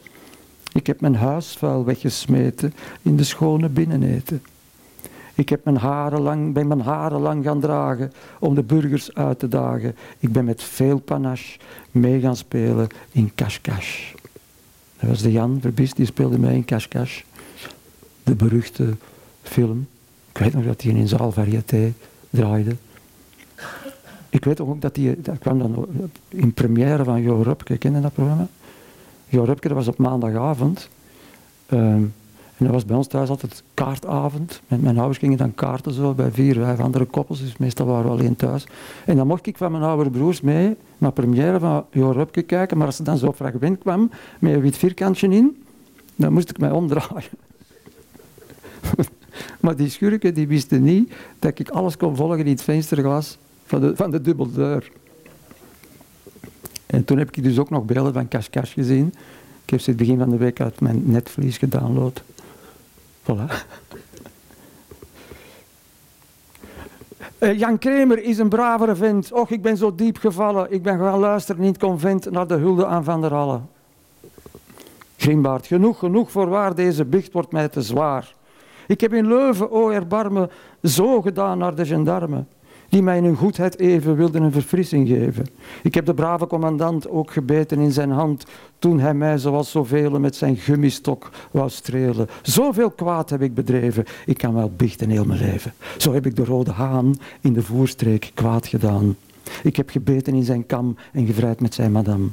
[0.73, 4.41] Ik heb mijn huisvuil weggesmeten in de schone binneneten.
[5.39, 9.39] Ik heb mijn haren lang, ben mijn haren lang gaan dragen om de burgers uit
[9.39, 9.95] te dagen.
[10.19, 11.59] Ik ben met veel panache
[11.91, 14.13] mee gaan spelen in Kashkash.
[14.99, 17.21] Dat was de Jan Verbist, die speelde mij in Cash Cash.
[18.23, 18.95] De beruchte
[19.41, 19.87] film.
[20.31, 21.93] Ik weet nog dat hij in Zaal Varieté
[22.29, 22.75] draaide.
[24.29, 25.87] Ik weet ook dat hij, dat kwam dan
[26.27, 28.47] in première van Jo Rupke, ken je dat programma?
[29.27, 30.89] Jo Rupke, dat was op maandagavond.
[31.65, 32.03] Ehm,
[32.59, 34.61] en dat was bij ons thuis altijd kaartavond.
[34.67, 37.41] Met mijn ouders gingen dan kaarten zo bij vier, vijf andere koppels.
[37.41, 38.67] Dus meestal waren we alleen thuis.
[39.05, 42.77] En dan mocht ik van mijn oudere broers mee naar première van Jo Rupke kijken.
[42.77, 45.63] Maar als ze dan zo fragment kwam, met een wit vierkantje in.
[46.15, 47.29] Dan moest ik mij omdraaien.
[49.61, 53.81] maar die schurken die wisten niet dat ik alles kon volgen in het vensterglas van
[53.81, 54.81] de, van de.
[56.85, 59.13] En toen heb ik dus ook nog beelden van Kashkash gezien.
[59.63, 62.23] Ik heb ze het begin van de week uit mijn netvlies gedownload.
[63.29, 63.45] Voilà.
[67.39, 69.31] Uh, Jan Kremer is een bravere vent.
[69.31, 70.71] Och, ik ben zo diep gevallen.
[70.71, 73.59] Ik ben gaan luisteren in het convent naar de hulde aan Van der Halle.
[75.17, 78.33] Grimbaard, genoeg, genoeg voor waar deze bicht wordt mij te zwaar.
[78.87, 80.49] Ik heb in Leuven, o erbarme,
[80.83, 82.47] zo gedaan naar de gendarmen
[82.89, 85.45] die mij in hun goedheid even wilden een verfrissing geven.
[85.83, 88.45] Ik heb de brave commandant ook gebeten in zijn hand
[88.79, 92.27] toen hij mij zoals zoveel met zijn gummistok wou strelen.
[92.41, 95.73] Zoveel kwaad heb ik bedreven, ik kan wel bichten heel mijn leven.
[95.97, 99.15] Zo heb ik de rode haan in de voerstreek kwaad gedaan.
[99.63, 102.27] Ik heb gebeten in zijn kam en gevrijd met zijn madame,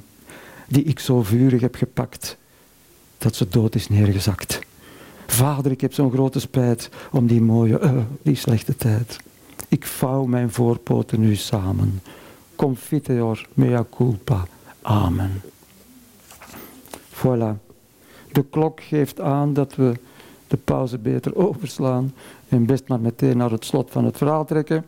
[0.68, 2.36] die ik zo vurig heb gepakt
[3.18, 4.58] dat ze dood is neergezakt.
[5.26, 7.92] Vader, ik heb zo'n grote spijt om die mooie, uh,
[8.22, 9.18] die slechte tijd.
[9.68, 12.00] Ik vouw mijn voorpoten nu samen.
[12.56, 14.46] Confiteor mea culpa.
[14.82, 15.42] Amen.
[17.12, 17.64] Voilà.
[18.32, 19.94] De klok geeft aan dat we
[20.46, 22.14] de pauze beter overslaan
[22.48, 24.84] en best maar meteen naar het slot van het verhaal trekken.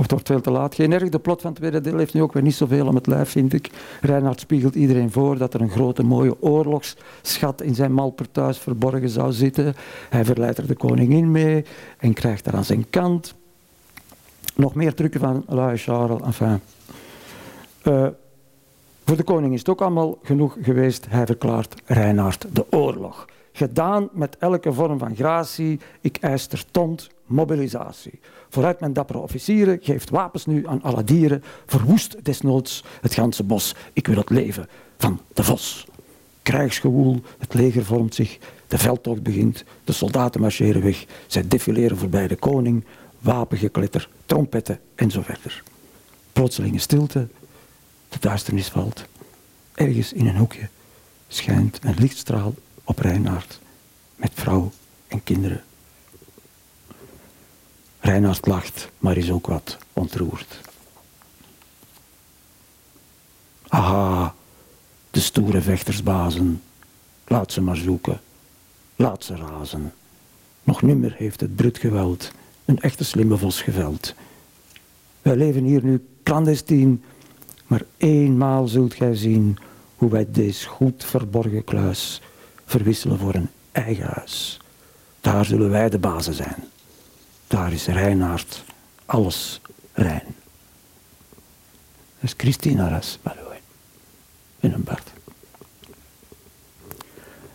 [0.00, 0.74] Of het wordt veel te laat.
[0.74, 2.94] Geen erg, de plot van het tweede deel heeft nu ook weer niet zoveel om
[2.94, 3.70] het lijf, vind ik.
[4.00, 9.32] Reinhard spiegelt iedereen voor dat er een grote mooie oorlogsschat in zijn malpertuis verborgen zou
[9.32, 9.74] zitten.
[10.10, 11.64] Hij verleidt er de koningin mee
[11.98, 13.34] en krijgt haar aan zijn kant.
[14.54, 16.60] Nog meer trucken van La Charles, enfin.
[17.84, 18.06] Uh,
[19.04, 21.06] voor de koning is het ook allemaal genoeg geweest.
[21.08, 23.26] Hij verklaart Reinhard de oorlog.
[23.52, 25.80] Gedaan met elke vorm van gratie.
[26.00, 28.20] Ik eis terstond mobilisatie.
[28.50, 33.74] Vooruit mijn dappere officieren, geeft wapens nu aan alle dieren, verwoest desnoods het ganse bos.
[33.92, 35.86] Ik wil het leven van de vos.
[36.42, 38.38] Krijgsgewoel, het leger vormt zich,
[38.68, 42.84] de veldtocht begint, de soldaten marcheren weg, zij defileren voorbij de koning,
[43.18, 45.62] wapengekletter, trompetten en zo verder.
[46.32, 47.28] Plotselinge stilte,
[48.08, 49.04] de duisternis valt.
[49.74, 50.68] Ergens in een hoekje
[51.28, 53.60] schijnt een lichtstraal op Reinaard
[54.16, 54.70] met vrouw
[55.08, 55.62] en kinderen
[58.00, 60.60] Reinhard lacht, maar is ook wat ontroerd.
[63.68, 64.34] Aha,
[65.10, 66.62] de stoere vechtersbazen.
[67.26, 68.20] Laat ze maar zoeken.
[68.96, 69.92] Laat ze razen.
[70.62, 72.32] Nog nimmer heeft het brut geweld
[72.64, 74.14] een echte slimme vos geveld.
[75.22, 77.02] Wij leven hier nu clandestien,
[77.66, 79.58] maar eenmaal zult gij zien
[79.96, 82.20] hoe wij deze goed verborgen kluis
[82.64, 84.60] verwisselen voor een eigen huis.
[85.20, 86.64] Daar zullen wij de bazen zijn.
[87.50, 88.64] Daar is Reinaard
[89.06, 89.60] alles
[89.92, 90.34] rein.
[92.20, 93.60] Dat is Christina Ras, by the way.
[94.60, 95.12] In een Bart.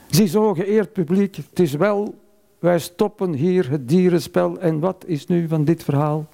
[0.10, 2.16] Ziezo, geëerd publiek, het is wel,
[2.60, 4.60] wij stoppen hier het dierenspel.
[4.60, 6.28] En wat is nu van dit verhaal?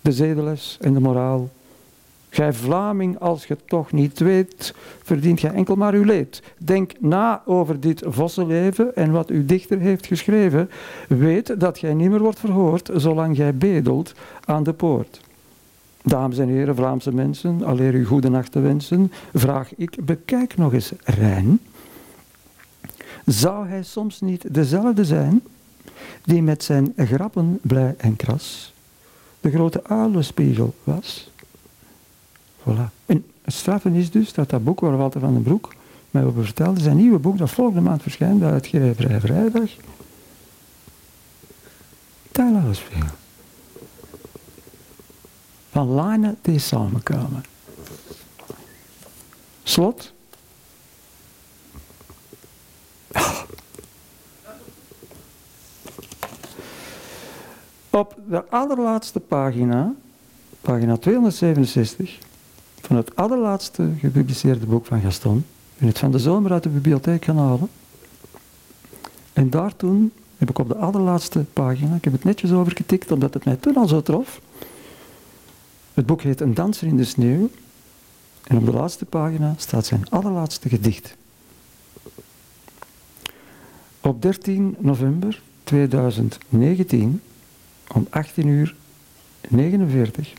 [0.00, 1.50] De zedeles en de moraal.
[2.34, 6.42] Gij Vlaming, als je toch niet weet, verdient gij enkel maar uw leed.
[6.58, 10.70] Denk na over dit vossenleven en wat uw dichter heeft geschreven.
[11.08, 14.12] Weet dat gij niet meer wordt verhoord, zolang gij bedelt
[14.44, 15.20] aan de poort.
[16.02, 20.72] Dames en heren, Vlaamse mensen, alleer u goede nacht te wensen, vraag ik, bekijk nog
[20.72, 21.60] eens Rijn.
[23.24, 25.42] Zou hij soms niet dezelfde zijn,
[26.24, 28.74] die met zijn grappen blij en kras
[29.40, 31.32] de grote uilenspiegel was?
[32.64, 32.90] Voilà.
[33.06, 35.74] En het straffen is dus dat dat boek waar Walter van den Broek
[36.10, 39.70] mij over vertelde, zijn nieuwe boek dat volgende maand verschijnt bij uitgeverij Vrijdag,
[42.64, 43.06] alles veel.
[45.70, 47.44] Van lijnen die samenkomen.
[49.62, 50.12] Slot.
[57.90, 59.94] Op de allerlaatste pagina,
[60.60, 62.18] pagina 267,
[62.86, 65.44] van het allerlaatste gepubliceerde boek van Gaston.
[65.78, 67.68] Ben het van de zomer uit de bibliotheek gaan halen.
[69.32, 73.34] En daar toen heb ik op de allerlaatste pagina, ik heb het netjes overgetikt omdat
[73.34, 74.40] het mij toen al zo trof.
[75.94, 77.50] Het boek heet Een danser in de sneeuw.
[78.44, 81.16] En op de laatste pagina staat zijn allerlaatste gedicht.
[84.00, 87.20] Op 13 november 2019
[87.94, 88.74] om 18 uur
[89.48, 90.32] 49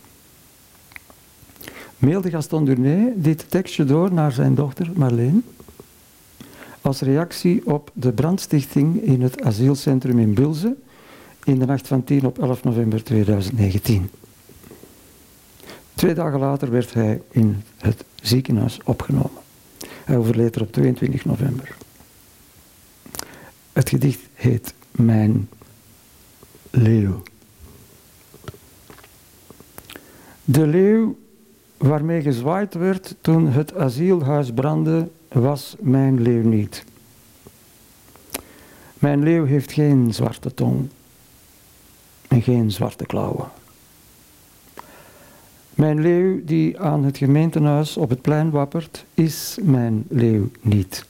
[2.06, 5.44] mailde Gaston Durné dit tekstje door naar zijn dochter Marleen
[6.82, 10.76] als reactie op de brandstichting in het asielcentrum in Bulze
[11.44, 14.10] in de nacht van 10 op 11 november 2019.
[15.94, 19.42] Twee dagen later werd hij in het ziekenhuis opgenomen.
[20.04, 21.76] Hij overleed er op 22 november.
[23.74, 25.50] Het gedicht heet Mijn
[26.70, 27.24] leeuw.
[30.44, 31.24] De leeuw
[31.78, 36.84] waarmee gezwaaid werd toen het asielhuis brandde, was mijn leeuw niet.
[39.00, 40.88] Mijn leeuw heeft geen zwarte tong
[42.28, 43.48] en geen zwarte klauwen.
[45.76, 51.06] Mijn leeuw die aan het gemeentehuis op het plein wappert, is mijn leeuw niet.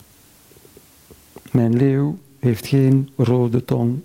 [1.52, 4.00] Mijn leeuw heeft geen rode tong